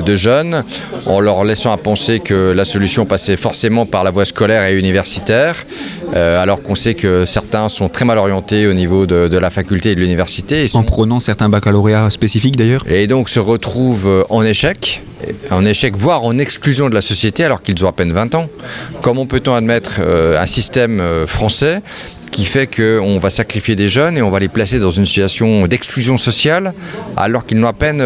de 0.00 0.16
jeunes 0.16 0.62
en 1.06 1.20
leur 1.20 1.44
laissant 1.44 1.72
à 1.72 1.76
penser 1.76 2.20
que 2.20 2.52
la 2.52 2.64
solution 2.64 3.06
passait 3.06 3.36
forcément 3.36 3.86
par 3.86 4.04
la 4.04 4.10
voie 4.10 4.24
scolaire 4.24 4.64
et 4.64 4.78
universitaire. 4.78 5.56
Euh, 6.14 6.42
alors 6.42 6.62
qu'on 6.62 6.74
sait 6.74 6.94
que 6.94 7.24
certains 7.24 7.68
sont 7.68 7.88
très 7.88 8.04
mal 8.04 8.18
orientés 8.18 8.66
au 8.66 8.72
niveau 8.72 9.06
de, 9.06 9.38
la 9.38 9.50
faculté 9.50 9.90
et 9.90 9.94
de 9.94 10.00
l'université. 10.00 10.66
En 10.74 10.82
prenant 10.82 11.20
certains 11.20 11.48
baccalauréats 11.48 12.10
spécifiques 12.10 12.56
d'ailleurs? 12.56 12.82
Et 12.88 13.06
donc 13.06 13.28
se 13.28 13.38
retrouvent 13.38 14.08
euh, 14.08 14.24
en 14.28 14.42
échec, 14.42 15.02
en 15.50 15.64
échec, 15.64 15.96
voire 15.96 16.24
en 16.24 16.38
exclusion 16.38 16.88
de 16.88 16.94
la 16.94 17.00
société 17.00 17.44
alors 17.44 17.62
qu'ils 17.62 17.82
ont 17.84 17.88
à 17.88 17.92
peine 17.92 18.12
20 18.12 18.34
ans. 18.34 18.46
Comment 19.02 19.26
peut-on 19.26 19.54
admettre 19.54 20.00
euh, 20.00 20.40
un 20.40 20.46
système 20.46 21.02
français 21.26 21.80
qui 22.30 22.44
fait 22.44 22.66
qu'on 22.66 23.18
va 23.18 23.30
sacrifier 23.30 23.76
des 23.76 23.88
jeunes 23.88 24.16
et 24.16 24.22
on 24.22 24.30
va 24.30 24.38
les 24.38 24.48
placer 24.48 24.78
dans 24.78 24.90
une 24.90 25.06
situation 25.06 25.66
d'exclusion 25.66 26.16
sociale 26.16 26.74
alors 27.16 27.44
qu'ils 27.44 27.58
n'ont 27.58 27.68
à 27.68 27.72
peine 27.72 28.04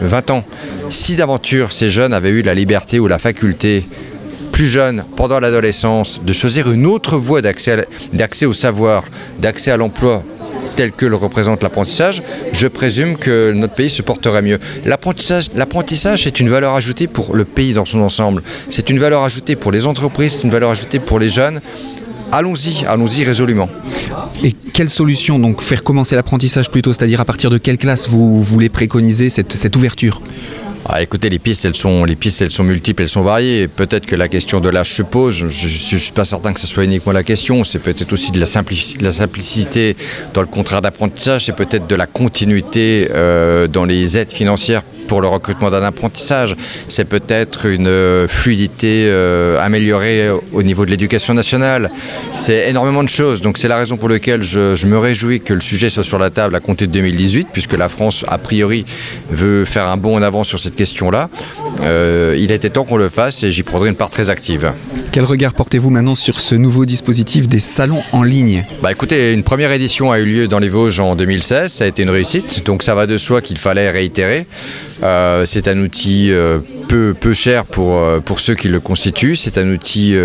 20 0.00 0.30
ans. 0.30 0.44
Si 0.90 1.16
d'aventure 1.16 1.72
ces 1.72 1.90
jeunes 1.90 2.12
avaient 2.14 2.30
eu 2.30 2.42
la 2.42 2.54
liberté 2.54 2.98
ou 2.98 3.06
la 3.06 3.18
faculté 3.18 3.84
plus 4.52 4.68
jeunes, 4.68 5.04
pendant 5.16 5.38
l'adolescence, 5.38 6.22
de 6.24 6.32
choisir 6.32 6.70
une 6.72 6.86
autre 6.86 7.16
voie 7.16 7.42
d'accès 7.42 8.46
au 8.46 8.54
savoir, 8.54 9.04
d'accès 9.38 9.70
à 9.70 9.76
l'emploi 9.76 10.22
tel 10.76 10.92
que 10.92 11.06
le 11.06 11.16
représente 11.16 11.62
l'apprentissage, 11.62 12.22
je 12.52 12.66
présume 12.66 13.16
que 13.16 13.52
notre 13.52 13.74
pays 13.74 13.90
se 13.90 14.02
porterait 14.02 14.42
mieux. 14.42 14.58
L'apprentissage, 14.84 16.26
est 16.26 16.40
une 16.40 16.48
valeur 16.48 16.74
ajoutée 16.74 17.06
pour 17.06 17.34
le 17.34 17.44
pays 17.44 17.72
dans 17.72 17.84
son 17.84 18.00
ensemble. 18.00 18.42
C'est 18.70 18.90
une 18.90 18.98
valeur 18.98 19.22
ajoutée 19.24 19.56
pour 19.56 19.72
les 19.72 19.86
entreprises, 19.86 20.36
c'est 20.36 20.44
une 20.44 20.50
valeur 20.50 20.70
ajoutée 20.70 21.00
pour 21.00 21.18
les 21.18 21.28
jeunes. 21.28 21.60
Allons-y, 22.32 22.84
allons-y 22.86 23.24
résolument. 23.24 23.68
Et 24.42 24.52
quelle 24.52 24.90
solution 24.90 25.38
donc 25.38 25.62
faire 25.62 25.82
commencer 25.82 26.16
l'apprentissage 26.16 26.70
plutôt, 26.70 26.92
c'est-à-dire 26.92 27.20
à 27.20 27.24
partir 27.24 27.50
de 27.50 27.58
quelle 27.58 27.78
classe 27.78 28.08
vous 28.08 28.42
voulez 28.42 28.68
préconiser 28.68 29.30
cette 29.30 29.76
ouverture? 29.76 30.20
Ah, 30.88 31.02
écoutez, 31.02 31.28
les 31.28 31.40
pistes, 31.40 31.64
elles 31.64 31.74
sont, 31.74 32.04
les 32.04 32.14
pistes, 32.14 32.42
elles 32.42 32.52
sont 32.52 32.62
multiples, 32.62 33.02
elles 33.02 33.08
sont 33.08 33.22
variées. 33.22 33.66
Peut-être 33.66 34.06
que 34.06 34.14
la 34.14 34.28
question 34.28 34.60
de 34.60 34.68
l'âge 34.68 34.94
se 34.94 35.02
pose. 35.02 35.34
Je 35.34 35.46
ne 35.46 36.00
suis 36.00 36.12
pas 36.12 36.24
certain 36.24 36.52
que 36.52 36.60
ce 36.60 36.68
soit 36.68 36.84
uniquement 36.84 37.12
la 37.12 37.24
question. 37.24 37.64
C'est 37.64 37.80
peut-être 37.80 38.12
aussi 38.12 38.30
de 38.30 38.38
la, 38.38 38.46
simplicité, 38.46 39.02
la 39.02 39.10
simplicité 39.10 39.96
dans 40.32 40.42
le 40.42 40.46
contrat 40.46 40.80
d'apprentissage. 40.80 41.46
C'est 41.46 41.56
peut-être 41.56 41.88
de 41.88 41.96
la 41.96 42.06
continuité 42.06 43.08
euh, 43.10 43.66
dans 43.66 43.84
les 43.84 44.16
aides 44.16 44.30
financières 44.30 44.82
pour 45.06 45.20
le 45.20 45.28
recrutement 45.28 45.70
d'un 45.70 45.82
apprentissage. 45.82 46.56
C'est 46.88 47.04
peut-être 47.04 47.66
une 47.66 47.86
euh, 47.86 48.28
fluidité 48.28 49.06
euh, 49.06 49.58
améliorée 49.60 50.30
au 50.52 50.62
niveau 50.62 50.84
de 50.84 50.90
l'éducation 50.90 51.34
nationale. 51.34 51.90
C'est 52.34 52.68
énormément 52.68 53.02
de 53.02 53.08
choses. 53.08 53.40
Donc 53.40 53.58
c'est 53.58 53.68
la 53.68 53.76
raison 53.76 53.96
pour 53.96 54.08
laquelle 54.08 54.42
je, 54.42 54.86
me 54.86 54.98
réjouis 54.98 55.40
que 55.40 55.54
le 55.54 55.60
sujet 55.60 55.90
soit 55.90 56.04
sur 56.04 56.18
la 56.18 56.30
table 56.30 56.54
à 56.54 56.60
compter 56.60 56.86
de 56.86 56.92
2018, 56.92 57.48
puisque 57.52 57.72
la 57.72 57.88
France, 57.88 58.24
a 58.28 58.38
priori, 58.38 58.84
veut 59.30 59.64
faire 59.64 59.86
un 59.86 59.96
bond 59.96 60.16
en 60.16 60.22
avant 60.22 60.44
sur 60.44 60.58
cette 60.58 60.76
question-là. 60.76 61.28
Euh, 61.82 62.36
il 62.38 62.50
était 62.52 62.70
temps 62.70 62.84
qu'on 62.84 62.96
le 62.96 63.08
fasse 63.08 63.42
et 63.42 63.52
j'y 63.52 63.62
prendrai 63.62 63.88
une 63.88 63.96
part 63.96 64.10
très 64.10 64.30
active. 64.30 64.72
Quel 65.12 65.24
regard 65.24 65.54
portez-vous 65.54 65.90
maintenant 65.90 66.14
sur 66.14 66.40
ce 66.40 66.54
nouveau 66.54 66.84
dispositif 66.84 67.48
des 67.48 67.58
salons 67.58 68.02
en 68.12 68.22
ligne? 68.22 68.64
Bah 68.82 68.92
écoutez, 68.92 69.32
une 69.32 69.42
première 69.42 69.72
édition 69.72 70.10
a 70.10 70.18
eu 70.18 70.26
lieu 70.26 70.48
dans 70.48 70.58
les 70.58 70.68
Vosges 70.68 71.00
en 71.00 71.16
2016, 71.16 71.72
ça 71.72 71.84
a 71.84 71.86
été 71.86 72.02
une 72.02 72.10
réussite, 72.10 72.64
donc 72.66 72.82
ça 72.82 72.94
va 72.94 73.06
de 73.06 73.18
soi 73.18 73.40
qu'il 73.40 73.58
fallait 73.58 73.90
réitérer. 73.90 74.46
Euh, 75.02 75.44
c'est 75.44 75.68
un 75.68 75.78
outil 75.80 76.30
euh, 76.30 76.58
peu, 76.88 77.34
cher 77.34 77.64
pour, 77.64 77.98
euh, 77.98 78.20
pour 78.20 78.40
ceux 78.40 78.54
qui 78.54 78.68
le 78.68 78.80
constituent. 78.80 79.36
C'est 79.36 79.58
un 79.58 79.70
outil 79.70 80.16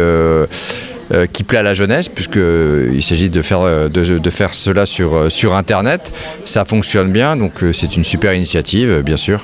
qui 1.33 1.43
plaît 1.43 1.57
à 1.57 1.63
la 1.63 1.73
jeunesse, 1.73 2.07
puisqu'il 2.07 3.03
s'agit 3.03 3.29
de 3.29 3.41
faire, 3.41 4.53
cela 4.53 4.85
sur 4.85 5.55
Internet. 5.55 6.13
Ça 6.45 6.65
fonctionne 6.65 7.11
bien, 7.11 7.35
donc 7.35 7.53
c'est 7.73 7.95
une 7.95 8.03
super 8.03 8.33
initiative, 8.33 9.01
bien 9.03 9.17
sûr. 9.17 9.43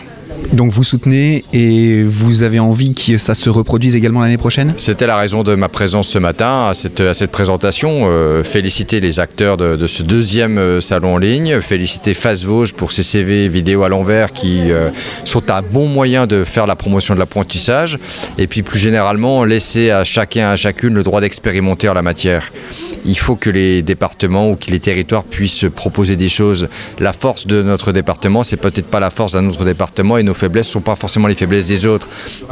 Donc 0.54 0.72
vous 0.72 0.84
soutenez 0.84 1.44
et 1.54 2.04
vous 2.04 2.44
avez 2.44 2.60
envie 2.60 2.94
que 2.94 3.18
ça 3.18 3.36
se 3.36 3.50
reproduise 3.50 3.96
également 3.96 4.22
l'année 4.22 4.38
prochaine? 4.38 4.74
C'était 4.78 5.08
la 5.08 5.18
raison 5.18 5.44
de 5.44 5.56
ma 5.56 5.70
présence 5.70 6.08
ce 6.08 6.20
matin 6.20 6.68
à 6.70 6.74
cette, 6.74 7.02
à 7.02 7.14
cette 7.14 7.32
présentation. 7.32 8.04
Euh, 8.06 8.44
féliciter 8.44 9.00
les 9.00 9.20
acteurs 9.20 9.58
de, 9.58 9.88
ce 9.88 10.04
deuxième 10.04 10.58
euh, 10.58 10.82
salon 10.82 11.16
en 11.16 11.18
ligne, 11.18 11.60
féliciter 11.62 12.14
Face 12.14 12.44
Vosges 12.44 12.74
pour 12.74 12.92
ses 12.92 13.04
CV 13.04 13.50
vidéo 13.50 13.84
à 13.84 13.90
l'envers 13.90 14.32
qui 14.32 14.72
euh, 14.72 14.90
sont 15.26 15.52
un 15.52 15.62
bon 15.62 15.88
moyen 15.88 16.28
de 16.28 16.44
faire 16.44 16.68
la 16.68 16.76
promotion 16.76 17.14
de 17.14 17.20
l'apprentissage 17.20 18.00
et 18.38 18.48
puis 18.48 18.64
plus 18.64 18.80
généralement 18.80 19.44
laisser 19.44 19.92
à 19.92 20.04
chacun, 20.04 20.50
à 20.50 20.56
chacune 20.56 20.94
le 20.94 21.04
droit 21.04 21.22
d'expérimenter 21.22 21.90
en 21.90 21.94
la 21.94 22.02
matière 22.02 22.52
il 23.08 23.18
faut 23.18 23.36
que 23.36 23.50
les 23.50 23.82
départements 23.82 24.52
ou 24.52 24.56
que 24.56 24.70
les 24.70 24.80
territoires 24.80 25.24
puissent 25.24 25.66
proposer 25.74 26.16
des 26.18 26.30
choses. 26.30 26.68
La 27.00 27.14
force 27.14 27.48
de 27.48 27.64
notre 27.64 27.94
département, 27.94 28.44
c'est 28.44 28.58
peut-être 28.58 28.88
pas 28.88 29.00
la 29.00 29.10
force 29.10 29.32
d'un 29.32 29.48
autre 29.48 29.64
département 29.64 30.17
et 30.20 30.24
nos 30.24 30.34
faiblesses 30.34 30.68
ne 30.68 30.72
sont 30.72 30.82
pas 30.82 30.96
forcément 30.96 31.28
les 31.28 31.36
faiblesses 31.36 31.68
des 31.68 31.86
autres. 31.86 32.08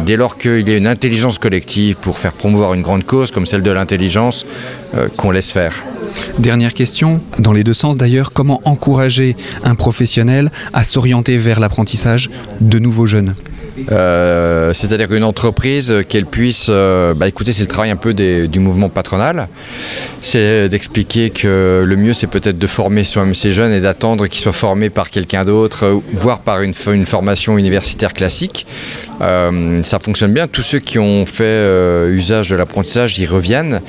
Dès 0.06 0.18
lors 0.18 0.38
qu'il 0.38 0.68
y 0.68 0.74
a 0.74 0.78
une 0.78 0.88
intelligence 0.88 1.38
collective 1.38 1.98
pour 1.98 2.20
faire 2.20 2.34
promouvoir 2.34 2.74
une 2.74 2.82
grande 2.82 3.04
cause 3.04 3.32
comme 3.32 3.46
celle 3.46 3.62
de 3.62 3.72
l'intelligence, 3.72 4.46
euh, 4.96 5.08
qu'on 5.18 5.32
laisse 5.32 5.52
faire. 5.52 5.84
Dernière 6.40 6.74
question, 6.74 7.22
dans 7.40 7.54
les 7.54 7.64
deux 7.64 7.74
sens 7.74 7.98
d'ailleurs, 7.98 8.32
comment 8.32 8.62
encourager 8.66 9.36
un 9.64 9.76
professionnel 9.76 10.52
à 10.74 10.84
s'orienter 10.84 11.38
vers 11.38 11.60
l'apprentissage 11.60 12.30
de 12.62 12.80
nouveaux 12.80 13.06
jeunes? 13.06 13.36
Euh, 13.92 14.74
c'est-à-dire 14.74 15.08
qu'une 15.08 15.24
entreprise, 15.24 15.94
qu'elle 16.08 16.26
puisse, 16.26 16.68
euh, 16.70 17.14
bah, 17.14 17.28
écoutez, 17.28 17.54
c'est 17.54 17.64
le 17.64 17.68
travail 17.68 17.92
un 17.92 17.96
peu 17.96 18.14
du 18.14 18.60
mouvement 18.60 18.90
patronal, 18.90 19.48
c'est 20.22 20.70
d'expliquer 20.70 21.30
que 21.30 21.84
le 21.86 21.96
mieux 21.96 22.14
c'est 22.14 22.28
peut-être 22.28 22.58
de 22.58 22.68
former 22.68 23.04
soi-même 23.04 23.36
ces 23.36 23.52
jeunes 23.52 23.72
et 23.72 23.82
d'attendre 23.82 24.28
qu'ils 24.28 24.42
soient 24.42 24.54
formés 24.54 24.90
par 24.90 25.10
quelqu'un 25.10 25.44
d'autre, 25.44 26.02
voire 26.14 26.40
par 26.40 26.62
une, 26.62 26.74
formation 26.74 27.58
universitaire 27.58 28.14
classique. 28.14 28.66
Euh, 29.22 29.84
ça 29.84 30.00
fonctionne 30.00 30.34
bien. 30.34 30.48
Tous 30.48 30.62
ceux 30.62 30.80
qui 30.80 31.00
ont 31.00 31.26
fait 31.26 32.10
usage 32.10 32.50
de 32.50 32.56
l'apprentissage 32.56 33.20
y 33.20 33.26
reviennent. 33.26 33.82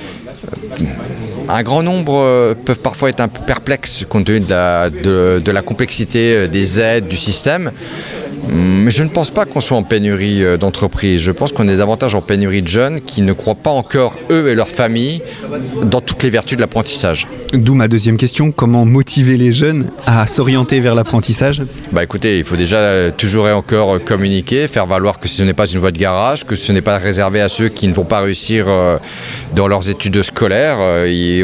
Un 1.49 1.63
grand 1.63 1.83
nombre 1.83 2.55
peuvent 2.65 2.81
parfois 2.81 3.11
être 3.11 3.21
un 3.21 3.29
peu 3.29 3.41
perplexes 3.47 4.05
compte 4.09 4.27
tenu 4.27 4.41
de 4.41 5.51
la 5.51 5.63
complexité 5.63 6.49
des 6.49 6.81
aides, 6.81 7.07
du 7.07 7.17
système. 7.17 7.71
Mais 8.49 8.91
je 8.91 9.03
ne 9.03 9.09
pense 9.09 9.31
pas 9.31 9.45
qu'on 9.45 9.61
soit 9.61 9.77
en 9.77 9.83
pénurie 9.83 10.45
euh, 10.45 10.57
d'entreprises. 10.57 11.21
Je 11.21 11.33
pense 11.33 11.53
qu'on 11.53 11.69
est 11.69 11.77
davantage 11.77 12.15
en 12.15 12.21
pénurie 12.21 12.63
de 12.63 12.69
jeunes 12.69 13.01
qui 13.01 13.23
ne 13.23 13.33
croient 13.33 13.55
pas 13.55 13.71
encore, 13.71 14.15
eux 14.31 14.49
et 14.49 14.55
leur 14.55 14.69
famille, 14.69 15.23
dans 15.83 16.01
toutes 16.01 16.23
les 16.23 16.31
vertus 16.31 16.57
de 16.57 16.63
l'apprentissage. 16.63 17.27
D'où 17.53 17.75
ma 17.75 17.89
deuxième 17.89 18.17
question, 18.17 18.53
comment 18.53 18.85
motiver 18.85 19.37
les 19.37 19.53
jeunes 19.53 19.89
à 20.07 20.27
s'orienter 20.27 20.81
vers 20.81 20.95
l'apprentissage? 20.95 21.63
Bah 21.93 22.03
écoutez, 22.03 22.39
il 22.39 22.45
faut 22.45 22.57
déjà 22.57 22.79
euh, 22.79 23.11
toujours 23.17 23.49
et 23.49 23.53
encore 23.53 23.97
euh, 23.97 23.99
communiquer, 23.99 24.69
faire 24.69 24.87
valoir 24.87 25.19
que 25.19 25.29
ce 25.29 25.43
n'est 25.43 25.55
pas 25.55 25.67
une 25.67 25.79
voie 25.79 25.93
de 25.93 25.99
garage, 25.99 26.45
que 26.45 26.57
ce 26.57 26.73
n'est 26.73 26.83
pas 26.83 26.99
réservé 26.99 27.41
à 27.41 27.49
ceux 27.49 27.69
qui 27.69 27.89
ne 27.89 27.95
vont 27.95 28.05
pas 28.05 28.21
réussir 28.21 28.67
dans 29.55 29.69
leurs 29.69 29.89
études 29.89 30.23
scolaires. 30.23 30.79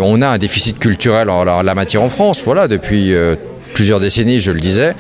on 0.02 0.23
a 0.23 0.28
un 0.28 0.38
déficit 0.38 0.78
culturel 0.78 1.30
en 1.30 1.62
la 1.62 1.75
matière 1.75 2.02
en 2.02 2.09
France, 2.09 2.42
voilà, 2.44 2.68
depuis 2.68 3.12
plusieurs 3.73 4.00
décennies, 4.00 4.38
je 4.38 4.52
le 4.52 4.61
disais, 4.61 4.95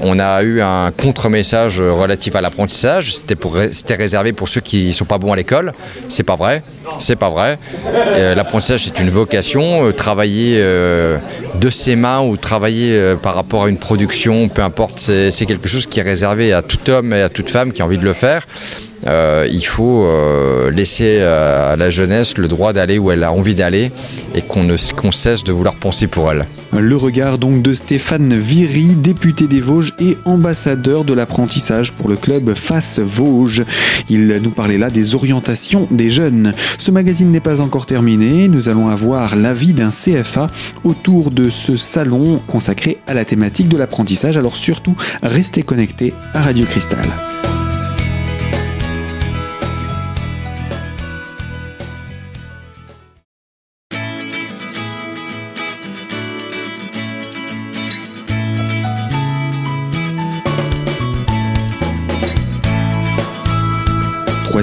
on 0.00 0.18
a 0.18 0.42
eu 0.42 0.60
un 0.60 0.90
contre-message 0.90 1.80
relatif 1.80 2.36
à 2.36 2.40
l'apprentissage. 2.40 3.14
C'était 3.14 3.94
réservé 3.94 4.32
pour 4.32 4.48
ceux 4.48 4.60
qui 4.60 4.88
ne 4.88 4.92
sont 4.92 5.04
pas 5.04 5.18
bons 5.18 5.32
à 5.32 5.36
l'école. 5.36 5.72
C'est 6.08 6.22
pas 6.22 6.36
vrai. 6.36 6.62
C'est 6.98 7.16
pas 7.16 7.30
vrai. 7.30 7.58
Euh, 7.86 8.34
l'apprentissage, 8.34 8.84
c'est 8.84 9.00
une 9.00 9.10
vocation. 9.10 9.86
Euh, 9.86 9.92
travailler 9.92 10.56
euh, 10.58 11.18
de 11.56 11.70
ses 11.70 11.96
mains 11.96 12.20
ou 12.20 12.36
travailler 12.36 13.14
par 13.22 13.34
rapport 13.34 13.64
à 13.64 13.68
une 13.68 13.78
production, 13.78 14.48
peu 14.48 14.62
importe, 14.62 14.98
c'est 14.98 15.46
quelque 15.46 15.68
chose 15.68 15.86
qui 15.86 16.00
est 16.00 16.02
réservé 16.02 16.52
à 16.52 16.62
tout 16.62 16.90
homme 16.90 17.12
et 17.12 17.22
à 17.22 17.28
toute 17.28 17.50
femme 17.50 17.72
qui 17.72 17.82
a 17.82 17.84
envie 17.84 17.98
de 17.98 18.04
le 18.04 18.12
faire. 18.12 18.46
Il 19.06 19.64
faut 19.64 20.08
laisser 20.70 21.20
à 21.20 21.76
la 21.76 21.90
jeunesse 21.90 22.36
le 22.38 22.48
droit 22.48 22.72
d'aller 22.72 22.98
où 22.98 23.10
elle 23.10 23.24
a 23.24 23.32
envie 23.32 23.54
d'aller 23.54 23.92
et 24.34 24.42
qu'on 24.42 25.12
cesse 25.12 25.44
de 25.44 25.52
vouloir 25.52 25.74
penser 25.76 26.06
pour 26.06 26.30
elle. 26.30 26.46
Le 26.76 26.96
regard 26.96 27.38
donc 27.38 27.62
de 27.62 27.72
Stéphane 27.72 28.38
Viry, 28.38 28.94
député 28.94 29.46
des 29.46 29.60
Vosges 29.60 29.94
et 29.98 30.18
ambassadeur 30.26 31.04
de 31.04 31.14
l'apprentissage 31.14 31.92
pour 31.92 32.10
le 32.10 32.16
club 32.16 32.52
Face 32.52 32.98
Vosges. 32.98 33.64
Il 34.10 34.38
nous 34.42 34.50
parlait 34.50 34.76
là 34.76 34.90
des 34.90 35.14
orientations 35.14 35.88
des 35.90 36.10
jeunes. 36.10 36.52
Ce 36.76 36.90
magazine 36.90 37.30
n'est 37.30 37.40
pas 37.40 37.62
encore 37.62 37.86
terminé, 37.86 38.48
nous 38.48 38.68
allons 38.68 38.88
avoir 38.88 39.34
l'avis 39.34 39.72
d'un 39.72 39.88
CFA 39.90 40.50
autour 40.84 41.30
de 41.30 41.48
ce 41.48 41.76
salon 41.78 42.38
consacré 42.46 42.98
à 43.06 43.14
la 43.14 43.24
thématique 43.24 43.68
de 43.68 43.78
l'apprentissage. 43.78 44.36
Alors 44.36 44.54
surtout, 44.54 44.94
restez 45.22 45.62
connectés 45.62 46.12
à 46.34 46.42
Radio 46.42 46.66
Cristal. 46.66 47.08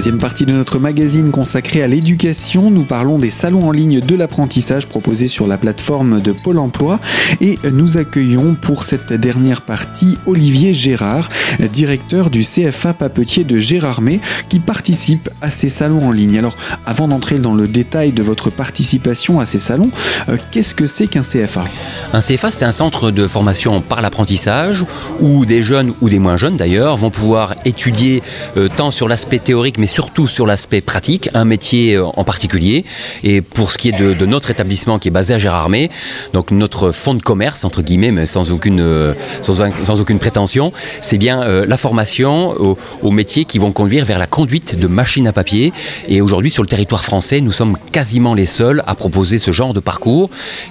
Troisième 0.06 0.20
partie 0.20 0.46
de 0.46 0.52
notre 0.52 0.78
magazine 0.78 1.32
consacrée 1.32 1.82
à 1.82 1.88
l'éducation, 1.88 2.70
nous 2.70 2.84
parlons 2.84 3.18
des 3.18 3.30
salons 3.30 3.66
en 3.66 3.72
ligne 3.72 3.98
de 3.98 4.14
l'apprentissage 4.14 4.86
proposés 4.86 5.26
sur 5.26 5.48
la 5.48 5.58
plateforme 5.58 6.20
de 6.20 6.30
Pôle 6.30 6.60
Emploi. 6.60 7.00
Et 7.40 7.58
nous 7.72 7.96
accueillons 7.96 8.54
pour 8.54 8.84
cette 8.84 9.12
dernière 9.12 9.62
partie 9.62 10.16
Olivier 10.26 10.72
Gérard, 10.74 11.28
directeur 11.72 12.30
du 12.30 12.44
CFA 12.44 12.94
Papetier 12.94 13.42
de 13.42 13.58
Gérardmer 13.58 14.20
qui 14.48 14.60
participe 14.60 15.28
à 15.42 15.50
ces 15.50 15.68
salons 15.68 16.06
en 16.06 16.12
ligne. 16.12 16.38
Alors 16.38 16.54
avant 16.86 17.08
d'entrer 17.08 17.40
dans 17.40 17.54
le 17.54 17.66
détail 17.66 18.12
de 18.12 18.22
votre 18.22 18.48
participation 18.48 19.40
à 19.40 19.44
ces 19.44 19.58
salons, 19.58 19.90
euh, 20.28 20.36
qu'est-ce 20.52 20.76
que 20.76 20.86
c'est 20.86 21.08
qu'un 21.08 21.22
CFA 21.22 21.64
Un 22.12 22.20
CFA 22.20 22.52
c'est 22.52 22.62
un 22.62 22.70
centre 22.70 23.10
de 23.10 23.26
formation 23.26 23.80
par 23.80 24.02
l'apprentissage 24.02 24.86
où 25.18 25.44
des 25.44 25.64
jeunes 25.64 25.92
ou 26.00 26.08
des 26.08 26.20
moins 26.20 26.36
jeunes 26.36 26.56
d'ailleurs 26.56 26.96
vont 26.96 27.10
pouvoir 27.10 27.56
étudier 27.64 28.22
euh, 28.56 28.68
tant 28.68 28.92
sur 28.92 29.08
l'aspect 29.08 29.40
théorique 29.40 29.78
mais 29.78 29.95
surtout 29.96 30.26
sur 30.26 30.46
l'aspect 30.46 30.82
pratique, 30.82 31.30
un 31.32 31.46
métier 31.46 31.94
euh, 31.94 32.04
en 32.04 32.22
particulier. 32.22 32.84
Et 33.24 33.40
pour 33.40 33.72
ce 33.72 33.78
qui 33.78 33.88
est 33.88 33.98
de, 33.98 34.26
notre 34.26 34.50
établissement 34.50 34.98
qui 34.98 35.08
est 35.08 35.10
basé 35.10 35.32
à 35.32 35.38
Gérardmer, 35.38 35.90
donc 36.34 36.50
notre 36.50 36.92
fonds 36.92 37.14
de 37.14 37.22
commerce, 37.22 37.64
entre 37.64 37.80
guillemets, 37.80 38.10
mais 38.10 38.26
sans 38.26 38.52
aucune, 38.52 38.80
euh, 38.80 39.14
sans, 39.40 39.98
aucune 39.98 40.18
prétention, 40.18 40.70
c'est 41.00 41.16
bien 41.16 41.36
la 41.46 41.76
formation 41.78 42.54
aux, 43.02 43.10
métiers 43.10 43.46
qui 43.46 43.58
vont 43.58 43.72
conduire 43.72 44.04
vers 44.04 44.18
la 44.18 44.26
conduite 44.26 44.78
de 44.78 44.86
machines 44.86 45.26
à 45.28 45.32
papier. 45.32 45.72
Et 46.08 46.20
aujourd'hui, 46.20 46.50
sur 46.50 46.62
le 46.62 46.68
territoire 46.68 47.02
français, 47.02 47.40
nous 47.40 47.52
sommes 47.52 47.78
quasiment 47.92 48.34
les 48.34 48.44
seuls 48.44 48.82
à 48.86 48.94
proposer 48.94 49.38
ce 49.38 49.50
genre 49.50 49.72
de 49.72 49.80
parcours, 49.80 50.28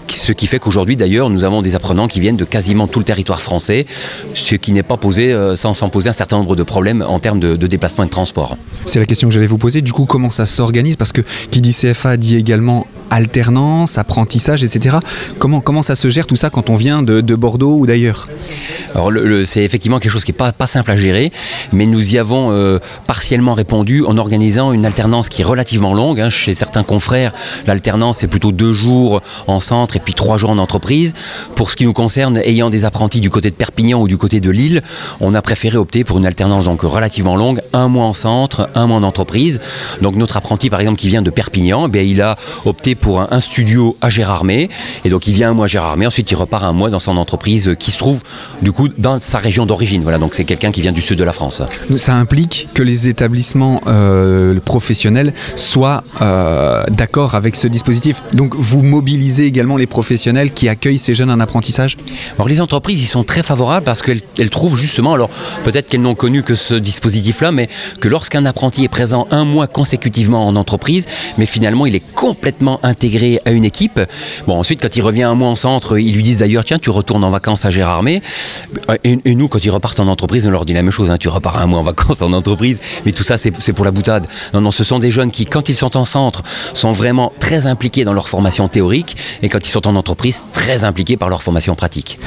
ce 0.08 0.34
qui 0.34 0.46
fait 0.46 0.60
qu'aujourd'hui, 0.60 0.96
d'ailleurs, 0.98 1.32
nous 1.32 1.44
avons 1.44 1.64
des 1.64 1.74
apprenants 1.74 2.08
qui 2.08 2.20
viennent 2.20 2.38
de 2.38 2.46
quasiment 2.46 2.88
tout 2.88 3.00
le 3.00 3.06
territoire 3.06 3.42
français, 3.42 3.88
ce 4.36 4.56
qui 4.56 4.72
n'est 4.72 4.84
pas 4.84 4.98
posé 4.98 5.36
sans, 5.56 5.74
sans 5.74 5.90
poser 5.90 6.10
un 6.10 6.14
certain 6.14 6.38
nombre 6.38 6.56
de 6.56 6.64
problèmes 6.64 7.04
en 7.08 7.20
termes 7.20 7.40
de, 7.40 7.56
déplacement 7.68 8.04
et 8.04 8.08
de 8.08 8.12
transport. 8.12 8.58
La 9.06 9.08
question 9.08 9.28
que 9.28 9.34
j'allais 9.36 9.46
vous 9.46 9.60
poser. 9.60 9.82
Du 9.84 9.94
coup, 9.94 10.06
comment 10.06 10.32
ça 10.32 10.48
s'organise? 10.48 10.96
Parce 10.96 11.12
que 11.12 11.22
qui 11.52 11.62
dit 11.62 11.74
CFA 11.74 12.18
dit 12.18 12.38
également 12.38 12.88
alternance, 13.16 13.98
apprentissage, 13.98 14.64
etc. 14.64 14.98
Comment, 15.40 15.62
comment 15.62 15.84
ça 15.84 15.96
se 15.96 16.10
gère 16.10 16.28
tout 16.28 16.36
ça 16.36 16.50
quand 16.50 16.70
on 16.70 16.76
vient 16.76 17.02
de, 17.02 17.36
Bordeaux 17.36 17.80
ou 17.80 17.86
d'ailleurs? 17.86 18.28
Alors 18.94 19.12
c'est 19.46 19.64
effectivement 19.64 20.00
quelque 20.00 20.12
chose 20.12 20.24
qui 20.24 20.32
n'est 20.32 20.38
pas, 20.38 20.52
pas 20.52 20.68
simple 20.68 20.92
à 20.92 20.98
gérer, 20.98 21.32
mais 21.72 21.86
nous 21.86 22.14
y 22.14 22.18
avons 22.18 22.52
euh, 22.52 22.80
partiellement 23.08 23.54
répondu 23.54 24.04
en 24.06 24.18
organisant 24.18 24.72
une 24.74 24.86
alternance 24.86 25.30
qui 25.30 25.42
est 25.42 25.46
relativement 25.46 25.94
longue. 25.94 26.20
Hein. 26.20 26.30
Chez 26.30 26.54
certains 26.54 26.84
confrères, 26.84 27.34
l'alternance 27.68 28.20
c'est 28.20 28.28
plutôt 28.28 28.52
deux 28.52 28.74
jours 28.74 29.22
en 29.48 29.60
centre 29.60 29.96
et 29.96 30.00
puis 30.00 30.14
trois 30.14 30.38
jours 30.38 30.50
en 30.50 30.58
entreprise. 30.58 31.14
Pour 31.56 31.72
ce 31.72 31.76
qui 31.76 31.86
nous 31.86 31.94
concerne, 31.94 32.38
ayant 32.38 32.70
des 32.70 32.86
apprentis 32.86 33.22
du 33.22 33.30
côté 33.30 33.50
de 33.50 33.56
Perpignan 33.56 34.02
ou 34.02 34.08
du 34.08 34.18
côté 34.18 34.40
de 34.42 34.50
Lille, 34.50 34.82
on 35.22 35.34
a 35.34 35.42
préféré 35.42 35.78
opter 35.78 36.04
pour 36.04 36.18
une 36.18 36.26
alternance 36.26 36.66
donc 36.66 36.82
relativement 36.82 37.36
longue, 37.36 37.62
un 37.74 37.88
mois 37.88 38.06
en 38.06 38.14
centre, 38.14 38.70
un 38.76 38.88
mois 38.88 38.98
en 38.98 39.04
entreprise. 39.04 39.62
Donc 40.02 40.16
notre 40.16 40.38
apprenti 40.38 40.70
par 40.70 40.80
exemple 40.82 41.00
qui 41.00 41.08
vient 41.08 41.22
de 41.22 41.30
Perpignan, 41.30 41.90
eh 41.94 42.06
il 42.06 42.22
a 42.22 42.38
opté 42.66 42.96
pour 42.96 43.05
un, 43.14 43.40
studio 43.40 43.96
à 44.02 44.10
Gérardmer 44.10 44.70
et 45.04 45.10
donc 45.10 45.28
il 45.28 45.34
vient 45.34 45.52
un 45.52 45.54
mois 45.54 45.66
à 45.66 45.68
Gérardmer, 45.68 46.08
ensuite 46.08 46.30
il 46.32 46.36
repart 46.36 46.64
un 46.64 46.74
mois 46.74 46.90
dans 46.90 47.00
son 47.00 47.18
entreprise 47.18 47.76
qui 47.80 47.92
se 47.92 47.98
trouve 47.98 48.22
du 48.62 48.72
coup 48.72 48.88
dans 48.98 49.20
sa 49.20 49.38
région 49.38 49.66
d'origine. 49.66 50.02
Voilà, 50.02 50.18
donc 50.18 50.34
c'est 50.34 50.46
quelqu'un 50.46 50.72
qui 50.72 50.82
vient 50.82 50.92
du 50.92 51.02
sud 51.02 51.18
de 51.18 51.24
la 51.24 51.32
France. 51.32 51.62
Ça 51.98 52.16
implique 52.16 52.68
que 52.74 52.84
les 52.84 53.08
établissements 53.08 53.82
euh, 53.88 54.60
professionnels 54.60 55.34
soient 55.56 56.04
euh, 56.22 56.84
d'accord 56.90 57.36
avec 57.36 57.56
ce 57.56 57.68
dispositif. 57.68 58.22
Donc 58.34 58.56
vous 58.56 58.82
mobilisez 58.82 59.46
également 59.46 59.78
les 59.78 59.88
professionnels 59.88 60.52
qui 60.52 60.68
accueillent 60.68 60.98
ces 60.98 61.14
jeunes 61.14 61.32
en 61.32 61.40
apprentissage? 61.40 61.98
Alors 62.36 62.48
les 62.48 62.62
entreprises 62.62 63.02
y 63.04 63.06
sont 63.06 63.24
très 63.24 63.44
favorables 63.44 63.86
parce 63.86 64.02
qu'elles 64.02 64.50
trouvent 64.50 64.78
justement, 64.78 65.14
alors 65.14 65.30
peut-être 65.64 65.88
qu'elles 65.90 66.02
n'ont 66.02 66.16
connu 66.16 66.44
que 66.44 66.56
ce 66.56 66.76
dispositif-là, 66.76 67.52
mais 67.52 67.70
que 68.00 68.08
lorsqu'un 68.08 68.46
apprenti 68.46 68.84
est 68.84 68.90
présent 68.90 69.28
un 69.32 69.46
mois 69.46 69.68
consécutivement 69.68 70.48
en 70.48 70.56
entreprise, 70.56 71.06
mais 71.38 71.46
finalement 71.46 71.86
il 71.86 71.96
est 71.96 72.04
complètement 72.16 72.80
intégré 72.86 73.42
à 73.46 73.52
une 73.52 73.66
équipe. 73.66 74.00
Bon, 74.48 74.58
ensuite, 74.58 74.82
quand 74.82 74.96
il 74.96 75.02
revient 75.02 75.24
un 75.24 75.36
mois 75.36 75.50
en 75.50 75.56
centre, 75.56 75.98
ils 76.00 76.14
lui 76.14 76.24
disent 76.24 76.38
d'ailleurs, 76.38 76.64
tiens, 76.64 76.80
tu 76.80 76.90
retournes 76.90 77.24
en 77.24 77.30
vacances 77.30 77.66
à 77.66 77.72
Gérardmer. 77.72 78.22
Et, 79.04 79.20
et 79.26 79.36
nous, 79.36 79.48
quand 79.48 79.64
ils 79.64 79.70
repartent 79.70 80.00
en 80.00 80.08
entreprise, 80.08 80.48
on 80.48 80.52
leur 80.52 80.66
dit 80.66 80.74
la 80.74 80.82
même 80.82 80.92
chose, 80.92 81.12
hein, 81.12 81.18
tu 81.18 81.30
repars 81.30 81.58
un 81.58 81.66
mois 81.66 81.80
en 81.80 81.84
vacances 81.84 82.22
en 82.22 82.32
entreprise, 82.34 82.82
mais 83.06 83.12
tout 83.12 83.24
ça, 83.24 83.38
c'est 83.38 83.74
pour 83.74 83.86
la 83.86 83.92
boutade. 83.92 84.28
Non, 84.54 84.62
non, 84.62 84.72
ce 84.72 84.84
sont 84.84 85.00
des 85.00 85.12
jeunes 85.12 85.32
qui, 85.32 85.46
quand 85.46 85.70
ils 85.70 85.76
sont 85.76 85.98
en 85.98 86.06
centre, 86.06 86.44
sont 86.74 86.92
vraiment 86.92 87.32
très 87.40 87.66
impliqués 87.66 88.04
dans 88.04 88.14
leur 88.14 88.30
formation 88.30 88.68
théorique, 88.68 89.18
et 89.42 89.50
quand 89.50 89.66
ils 89.66 89.72
sont 89.72 89.88
en 89.88 89.96
entreprise, 89.96 90.48
très 90.52 90.84
impliqués 90.84 91.18
par 91.18 91.30
leur 91.30 91.44
formation 91.44 91.76
pratique. 91.76 92.20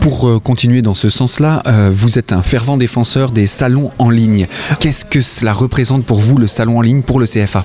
Pour 0.00 0.28
euh, 0.28 0.38
continuer 0.38 0.82
dans 0.82 0.94
ce 0.94 1.08
sens-là, 1.08 1.62
euh, 1.66 1.90
vous 1.92 2.18
êtes 2.18 2.32
un 2.32 2.42
fervent 2.42 2.76
défenseur 2.76 3.30
des 3.30 3.46
salons 3.46 3.90
en 3.98 4.10
ligne. 4.10 4.46
Qu'est-ce 4.80 5.04
que 5.04 5.20
cela 5.20 5.52
représente 5.52 6.04
pour 6.04 6.20
vous, 6.20 6.36
le 6.36 6.46
salon 6.46 6.78
en 6.78 6.80
ligne, 6.80 7.02
pour 7.02 7.18
le 7.18 7.26
CFA 7.26 7.64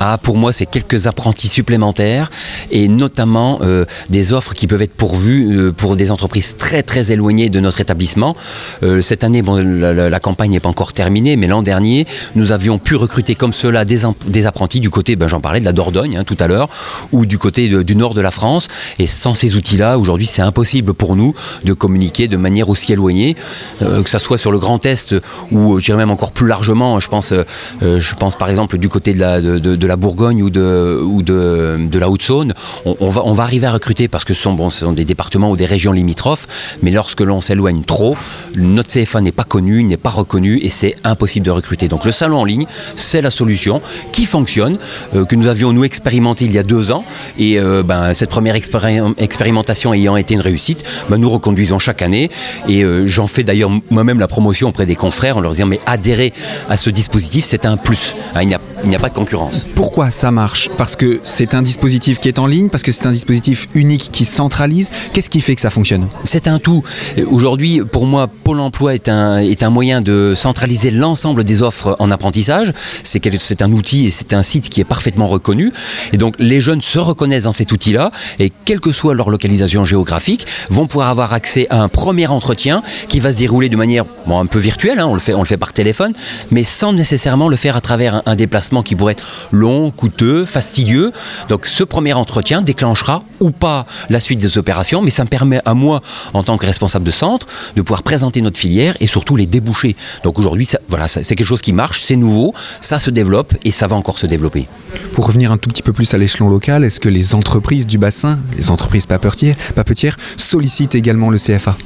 ah, 0.00 0.18
pour 0.22 0.36
moi, 0.36 0.52
c'est 0.52 0.66
quelques 0.66 1.06
apprentis 1.06 1.48
supplémentaires 1.48 2.30
et 2.70 2.88
notamment 2.88 3.58
euh, 3.62 3.84
des 4.10 4.32
offres 4.32 4.54
qui 4.54 4.66
peuvent 4.66 4.82
être 4.82 4.94
pourvues 4.94 5.56
euh, 5.56 5.72
pour 5.72 5.96
des 5.96 6.10
entreprises 6.10 6.56
très 6.56 6.82
très 6.82 7.10
éloignées 7.10 7.48
de 7.48 7.58
notre 7.58 7.80
établissement. 7.80 8.36
Euh, 8.82 9.00
cette 9.00 9.24
année, 9.24 9.42
la, 9.42 10.20
campagne 10.20 10.52
n'est 10.52 10.60
pas 10.60 10.68
encore 10.68 10.92
terminée, 10.92 11.36
mais 11.36 11.46
l'an 11.46 11.62
dernier, 11.62 12.06
nous 12.36 12.52
avions 12.52 12.78
pu 12.78 12.94
recruter 12.94 13.34
comme 13.34 13.52
cela 13.52 13.84
des, 13.84 14.46
apprentis 14.46 14.80
du 14.80 14.90
côté, 14.90 15.16
ben, 15.16 15.26
j'en 15.26 15.40
parlais, 15.40 15.60
de 15.60 15.64
la 15.64 15.72
Dordogne 15.72 16.16
hein, 16.16 16.24
tout 16.24 16.36
à 16.38 16.46
l'heure, 16.46 16.68
ou 17.12 17.26
du 17.26 17.38
côté 17.38 17.68
du 17.82 17.96
nord 17.96 18.14
de 18.14 18.20
la 18.20 18.30
France. 18.30 18.68
Et 18.98 19.06
sans 19.06 19.34
ces 19.34 19.56
outils-là, 19.56 19.98
aujourd'hui, 19.98 20.26
c'est 20.26 20.42
impossible 20.42 20.94
pour 20.94 21.16
nous 21.16 21.34
de 21.64 21.72
communiquer 21.72 22.28
de 22.28 22.36
manière 22.36 22.68
aussi 22.68 22.92
éloignée, 22.92 23.36
que 23.80 24.08
ce 24.08 24.18
soit 24.18 24.38
sur 24.38 24.52
le 24.52 24.58
Grand 24.58 24.84
Est 24.86 25.14
ou, 25.50 25.78
je 25.78 25.84
dirais 25.84 25.98
même 25.98 26.10
encore 26.10 26.32
plus 26.32 26.46
largement, 26.46 27.00
je 27.00 27.08
pense, 27.08 27.32
je 27.80 28.14
pense 28.14 28.36
par 28.36 28.48
exemple 28.50 28.78
du 28.78 28.88
côté 28.88 29.14
de 29.14 29.20
la, 29.20 29.40
de 29.40 29.87
la 29.88 29.96
Bourgogne 29.96 30.42
ou 30.42 30.50
de, 30.50 31.00
ou 31.02 31.22
de, 31.22 31.78
de 31.80 31.98
la 31.98 32.08
Haute-Saône, 32.08 32.54
on, 32.84 33.08
va, 33.08 33.22
on 33.24 33.32
va 33.32 33.42
arriver 33.42 33.66
à 33.66 33.72
recruter 33.72 34.06
parce 34.06 34.24
que 34.24 34.34
ce 34.34 34.42
sont, 34.42 34.52
bon, 34.52 34.70
ce 34.70 34.80
sont 34.80 34.92
des 34.92 35.04
départements 35.04 35.50
ou 35.50 35.56
des 35.56 35.66
régions 35.66 35.92
limitrophes, 35.92 36.46
mais 36.82 36.90
lorsque 36.90 37.22
l'on 37.22 37.40
s'éloigne 37.40 37.82
trop, 37.82 38.16
notre 38.56 38.90
CFA 38.90 39.20
n'est 39.20 39.32
pas 39.32 39.44
connu, 39.44 39.82
n'est 39.82 39.96
pas 39.96 40.10
reconnu 40.10 40.58
et 40.62 40.68
c'est 40.68 40.94
impossible 41.04 41.46
de 41.46 41.50
recruter. 41.50 41.88
Donc 41.88 42.04
le 42.04 42.12
salon 42.12 42.40
en 42.40 42.44
ligne, 42.44 42.66
c'est 42.96 43.22
la 43.22 43.30
solution 43.30 43.80
qui 44.12 44.26
fonctionne, 44.26 44.78
euh, 45.16 45.24
que 45.24 45.36
nous 45.36 45.48
avions 45.48 45.72
nous 45.72 45.84
expérimenté 45.84 46.44
il 46.44 46.52
y 46.52 46.58
a 46.58 46.62
deux 46.62 46.92
ans. 46.92 47.04
Et 47.38 47.58
euh, 47.58 47.82
ben, 47.82 48.14
cette 48.14 48.30
première 48.30 48.54
expérimentation 48.54 49.94
ayant 49.94 50.16
été 50.16 50.34
une 50.34 50.40
réussite, 50.40 50.84
ben, 51.08 51.16
nous 51.16 51.30
reconduisons 51.30 51.78
chaque 51.78 52.02
année. 52.02 52.30
Et 52.68 52.84
euh, 52.84 53.06
j'en 53.06 53.26
fais 53.26 53.42
d'ailleurs 53.42 53.70
moi-même 53.90 54.20
la 54.20 54.28
promotion 54.28 54.68
auprès 54.68 54.86
des 54.86 54.96
confrères 54.96 55.38
en 55.38 55.40
leur 55.40 55.52
disant 55.52 55.66
mais 55.66 55.80
adhérer 55.86 56.32
à 56.68 56.76
ce 56.76 56.90
dispositif 56.90 57.44
c'est 57.44 57.64
un 57.64 57.76
plus, 57.76 58.14
hein, 58.34 58.42
il 58.42 58.48
n'y 58.48 58.54
a, 58.54 58.98
a, 58.98 59.00
pas 59.00 59.08
de 59.08 59.14
concurrence 59.14 59.64
pourquoi 59.78 60.10
ça 60.10 60.32
marche 60.32 60.70
Parce 60.76 60.96
que 60.96 61.20
c'est 61.22 61.54
un 61.54 61.62
dispositif 61.62 62.18
qui 62.18 62.26
est 62.26 62.40
en 62.40 62.48
ligne, 62.48 62.68
parce 62.68 62.82
que 62.82 62.90
c'est 62.90 63.06
un 63.06 63.12
dispositif 63.12 63.68
unique 63.76 64.08
qui 64.10 64.24
centralise. 64.24 64.90
Qu'est-ce 65.12 65.30
qui 65.30 65.40
fait 65.40 65.54
que 65.54 65.60
ça 65.60 65.70
fonctionne 65.70 66.08
C'est 66.24 66.48
un 66.48 66.58
tout. 66.58 66.82
Aujourd'hui, 67.30 67.82
pour 67.82 68.04
moi, 68.04 68.26
Pôle 68.26 68.58
Emploi 68.58 68.96
est 68.96 69.08
un, 69.08 69.38
est 69.38 69.62
un 69.62 69.70
moyen 69.70 70.00
de 70.00 70.32
centraliser 70.34 70.90
l'ensemble 70.90 71.44
des 71.44 71.62
offres 71.62 71.94
en 72.00 72.10
apprentissage. 72.10 72.72
C'est 73.04 73.62
un 73.62 73.70
outil 73.70 74.06
et 74.06 74.10
c'est 74.10 74.32
un 74.32 74.42
site 74.42 74.68
qui 74.68 74.80
est 74.80 74.84
parfaitement 74.84 75.28
reconnu. 75.28 75.72
Et 76.12 76.16
donc, 76.16 76.34
les 76.40 76.60
jeunes 76.60 76.82
se 76.82 76.98
reconnaissent 76.98 77.44
dans 77.44 77.52
cet 77.52 77.70
outil-là 77.70 78.10
et 78.40 78.50
quelle 78.64 78.80
que 78.80 78.90
soit 78.90 79.14
leur 79.14 79.30
localisation 79.30 79.84
géographique, 79.84 80.44
vont 80.70 80.88
pouvoir 80.88 81.06
avoir 81.06 81.34
accès 81.34 81.68
à 81.70 81.80
un 81.80 81.88
premier 81.88 82.26
entretien 82.26 82.82
qui 83.08 83.20
va 83.20 83.30
se 83.30 83.38
dérouler 83.38 83.68
de 83.68 83.76
manière 83.76 84.06
bon, 84.26 84.40
un 84.40 84.46
peu 84.46 84.58
virtuelle. 84.58 84.98
Hein. 84.98 85.06
on, 85.06 85.14
le 85.14 85.20
fait, 85.20 85.34
on 85.34 85.42
le 85.42 85.46
fait 85.46 85.56
par 85.56 85.72
téléphone, 85.72 86.14
mais 86.50 86.64
sans 86.64 86.92
nécessairement 86.92 87.48
le 87.48 87.54
faire 87.54 87.76
à 87.76 87.80
travers 87.80 88.22
un, 88.26 88.34
déplacement 88.34 88.82
qui 88.82 88.96
pourrait 88.96 89.12
être 89.12 89.48
coûteux, 89.96 90.44
fastidieux. 90.44 91.12
Donc 91.48 91.66
ce 91.66 91.84
premier 91.84 92.12
entretien 92.12 92.62
déclenchera 92.62 93.22
ou 93.40 93.50
pas 93.50 93.86
la 94.10 94.20
suite 94.20 94.38
des 94.38 94.58
opérations, 94.58 95.02
mais 95.02 95.10
ça 95.10 95.24
me 95.24 95.28
permet 95.28 95.60
à 95.64 95.74
moi, 95.74 96.02
en 96.34 96.42
tant 96.42 96.56
que 96.56 96.66
responsable 96.66 97.04
de 97.04 97.10
centre, 97.10 97.46
de 97.76 97.82
pouvoir 97.82 98.02
présenter 98.02 98.40
notre 98.40 98.58
filière 98.58 98.96
et 99.00 99.06
surtout 99.06 99.36
les 99.36 99.46
déboucher. 99.46 99.96
Donc 100.24 100.38
aujourd'hui, 100.38 100.68
voilà, 100.88 101.08
c'est 101.08 101.22
quelque 101.34 101.44
chose 101.44 101.62
qui 101.62 101.72
marche, 101.72 102.02
c'est 102.02 102.16
nouveau, 102.16 102.54
ça 102.80 102.98
se 102.98 103.10
développe 103.10 103.54
et 103.64 103.70
ça 103.70 103.86
va 103.86 103.96
encore 103.96 104.18
se 104.18 104.26
développer. 104.26 104.66
Pour 105.12 105.26
revenir 105.26 105.52
un 105.52 105.58
tout 105.58 105.68
petit 105.68 105.82
peu 105.82 105.92
plus 105.92 106.12
à 106.14 106.18
l'échelon 106.18 106.48
local, 106.48 106.84
est-ce 106.84 107.00
que 107.00 107.08
les 107.08 107.34
entreprises 107.34 107.86
du 107.86 107.98
bassin, 107.98 108.38
les 108.56 108.70
entreprises 108.70 109.06
papetières, 109.06 109.56
papetières 109.74 110.16
sollicitent 110.36 110.94
également 110.94 111.30
le 111.30 111.38
CFA 111.38 111.76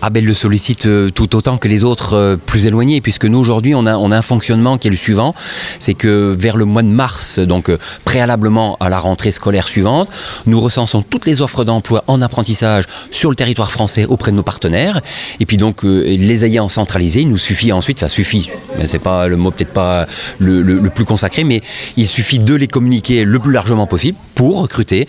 Abel 0.00 0.24
le 0.24 0.34
sollicite 0.34 0.86
euh, 0.86 1.10
tout 1.10 1.36
autant 1.36 1.58
que 1.58 1.68
les 1.68 1.84
autres 1.84 2.14
euh, 2.14 2.36
plus 2.36 2.66
éloignés, 2.66 3.00
puisque 3.00 3.24
nous 3.24 3.38
aujourd'hui 3.38 3.74
on 3.74 3.86
a, 3.86 3.96
on 3.96 4.10
a 4.10 4.18
un 4.18 4.22
fonctionnement 4.22 4.78
qui 4.78 4.88
est 4.88 4.90
le 4.90 4.96
suivant, 4.96 5.34
c'est 5.78 5.94
que 5.94 6.34
vers 6.36 6.56
le 6.56 6.64
mois 6.64 6.82
de 6.82 6.88
mars, 6.88 7.38
donc 7.38 7.68
euh, 7.68 7.78
préalablement 8.04 8.76
à 8.80 8.88
la 8.88 8.98
rentrée 8.98 9.30
scolaire 9.30 9.68
suivante, 9.68 10.08
nous 10.46 10.60
recensons 10.60 11.02
toutes 11.02 11.26
les 11.26 11.40
offres 11.40 11.64
d'emploi 11.64 12.04
en 12.08 12.20
apprentissage 12.20 12.84
sur 13.10 13.30
le 13.30 13.36
territoire 13.36 13.70
français 13.70 14.04
auprès 14.06 14.32
de 14.32 14.36
nos 14.36 14.42
partenaires, 14.42 15.00
et 15.40 15.46
puis 15.46 15.56
donc 15.56 15.82
les 15.84 16.44
ayant 16.44 16.68
centralisés, 16.68 17.20
il 17.20 17.28
nous 17.28 17.38
suffit 17.38 17.72
ensuite, 17.72 17.98
enfin 17.98 18.08
suffit, 18.08 18.50
c'est 18.84 18.98
pas 18.98 19.28
le 19.28 19.36
mot 19.36 19.50
peut-être 19.50 19.72
pas 19.72 20.06
le, 20.38 20.62
le 20.62 20.90
plus 20.90 21.04
consacré, 21.04 21.44
mais 21.44 21.62
il 21.96 22.08
suffit 22.08 22.38
de 22.38 22.54
les 22.54 22.68
communiquer 22.68 23.24
le 23.24 23.38
plus 23.38 23.52
largement 23.52 23.86
possible 23.86 24.18
pour 24.34 24.60
recruter 24.62 25.06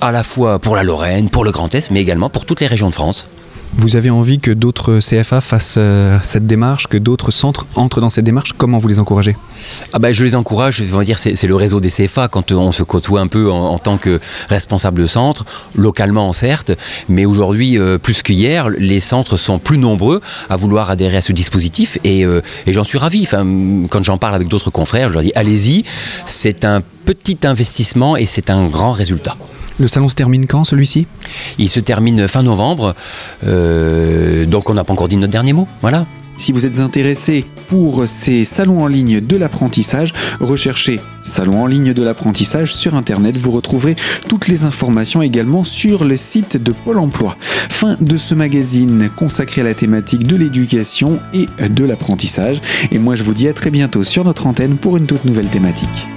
à 0.00 0.10
la 0.10 0.24
fois 0.24 0.58
pour 0.58 0.74
la 0.74 0.82
Lorraine, 0.82 1.30
pour 1.30 1.44
le 1.44 1.52
Grand 1.52 1.72
Est, 1.74 1.90
mais 1.90 2.00
également 2.00 2.28
pour 2.28 2.44
toutes 2.44 2.60
les 2.60 2.66
régions 2.66 2.88
de 2.88 2.94
France. 2.94 3.28
Vous 3.74 3.96
avez 3.96 4.10
envie 4.10 4.38
que 4.38 4.50
d'autres 4.50 4.98
CFA 5.00 5.40
fassent 5.40 5.76
euh, 5.78 6.18
cette 6.22 6.46
démarche, 6.46 6.88
que 6.88 6.98
d'autres 6.98 7.30
centres 7.30 7.66
entrent 7.74 8.02
dans 8.02 8.10
cette 8.10 8.24
démarche? 8.24 8.52
Comment 8.52 8.76
vous 8.76 8.86
les 8.88 8.98
encouragez? 8.98 9.34
Ah 9.94 9.98
ben, 9.98 10.12
Je 10.12 10.24
les 10.24 10.34
encourage, 10.34 10.82
dire, 10.82 11.18
c'est 11.18 11.46
le 11.46 11.54
réseau 11.54 11.80
des 11.80 11.88
CFA 11.88 12.28
quand 12.28 12.52
on 12.52 12.70
se 12.70 12.82
côtoie 12.82 13.20
un 13.20 13.28
peu 13.28 13.50
en, 13.50 13.78
tant 13.78 13.96
que 13.96 14.20
responsable 14.50 15.00
de 15.00 15.06
centre, 15.06 15.46
localement 15.74 16.32
certes, 16.34 16.72
mais 17.08 17.24
aujourd'hui, 17.24 17.78
euh, 17.78 17.96
plus 17.96 18.22
qu'hier, 18.22 18.68
les 18.68 19.00
centres 19.00 19.38
sont 19.38 19.58
plus 19.58 19.78
nombreux 19.78 20.20
à 20.50 20.56
vouloir 20.56 20.90
adhérer 20.90 21.16
à 21.16 21.22
ce 21.22 21.32
dispositif 21.32 21.98
et, 22.04 22.26
euh, 22.26 22.42
j'en 22.66 22.84
suis 22.84 22.98
ravi. 22.98 23.26
Quand 23.26 24.02
j'en 24.02 24.18
parle 24.18 24.34
avec 24.34 24.48
d'autres 24.48 24.70
confrères, 24.70 25.08
je 25.08 25.14
leur 25.14 25.22
dis 25.22 25.32
allez-y, 25.34 25.84
c'est 26.26 26.66
un 26.66 26.82
petit 27.06 27.38
investissement 27.44 28.16
et 28.16 28.26
c'est 28.26 28.50
un 28.50 28.66
grand 28.68 28.92
résultat. 28.92 29.36
Le 29.78 29.88
salon 29.88 30.08
se 30.08 30.14
termine 30.14 30.46
quand 30.46 30.64
celui-ci? 30.64 31.06
Il 31.58 31.68
se 31.68 31.80
termine 31.80 32.26
fin 32.28 32.42
novembre, 32.42 32.94
euh, 33.46 34.46
donc 34.46 34.70
on 34.70 34.74
n'a 34.74 34.84
pas 34.84 34.92
encore 34.92 35.08
dit 35.08 35.16
notre 35.16 35.32
dernier 35.32 35.52
mot. 35.52 35.68
Voilà. 35.80 36.06
Si 36.36 36.50
vous 36.50 36.66
êtes 36.66 36.80
intéressé 36.80 37.44
pour 37.68 38.08
ces 38.08 38.44
salons 38.44 38.82
en 38.82 38.86
ligne 38.86 39.20
de 39.20 39.36
l'apprentissage, 39.36 40.12
recherchez 40.40 41.00
Salon 41.22 41.62
en 41.62 41.66
ligne 41.66 41.94
de 41.94 42.02
l'apprentissage 42.02 42.74
sur 42.74 42.96
Internet. 42.96 43.36
Vous 43.36 43.52
retrouverez 43.52 43.94
toutes 44.28 44.48
les 44.48 44.64
informations 44.64 45.22
également 45.22 45.62
sur 45.62 46.04
le 46.04 46.16
site 46.16 46.56
de 46.56 46.72
Pôle 46.72 46.98
Emploi. 46.98 47.36
Fin 47.38 47.96
de 48.00 48.16
ce 48.16 48.34
magazine 48.34 49.08
consacré 49.14 49.60
à 49.60 49.64
la 49.64 49.74
thématique 49.74 50.26
de 50.26 50.34
l'éducation 50.34 51.20
et 51.32 51.46
de 51.68 51.84
l'apprentissage. 51.84 52.60
Et 52.90 52.98
moi 52.98 53.14
je 53.14 53.22
vous 53.22 53.34
dis 53.34 53.46
à 53.46 53.52
très 53.52 53.70
bientôt 53.70 54.02
sur 54.02 54.24
notre 54.24 54.46
antenne 54.46 54.76
pour 54.76 54.96
une 54.96 55.06
toute 55.06 55.24
nouvelle 55.24 55.48
thématique. 55.48 56.08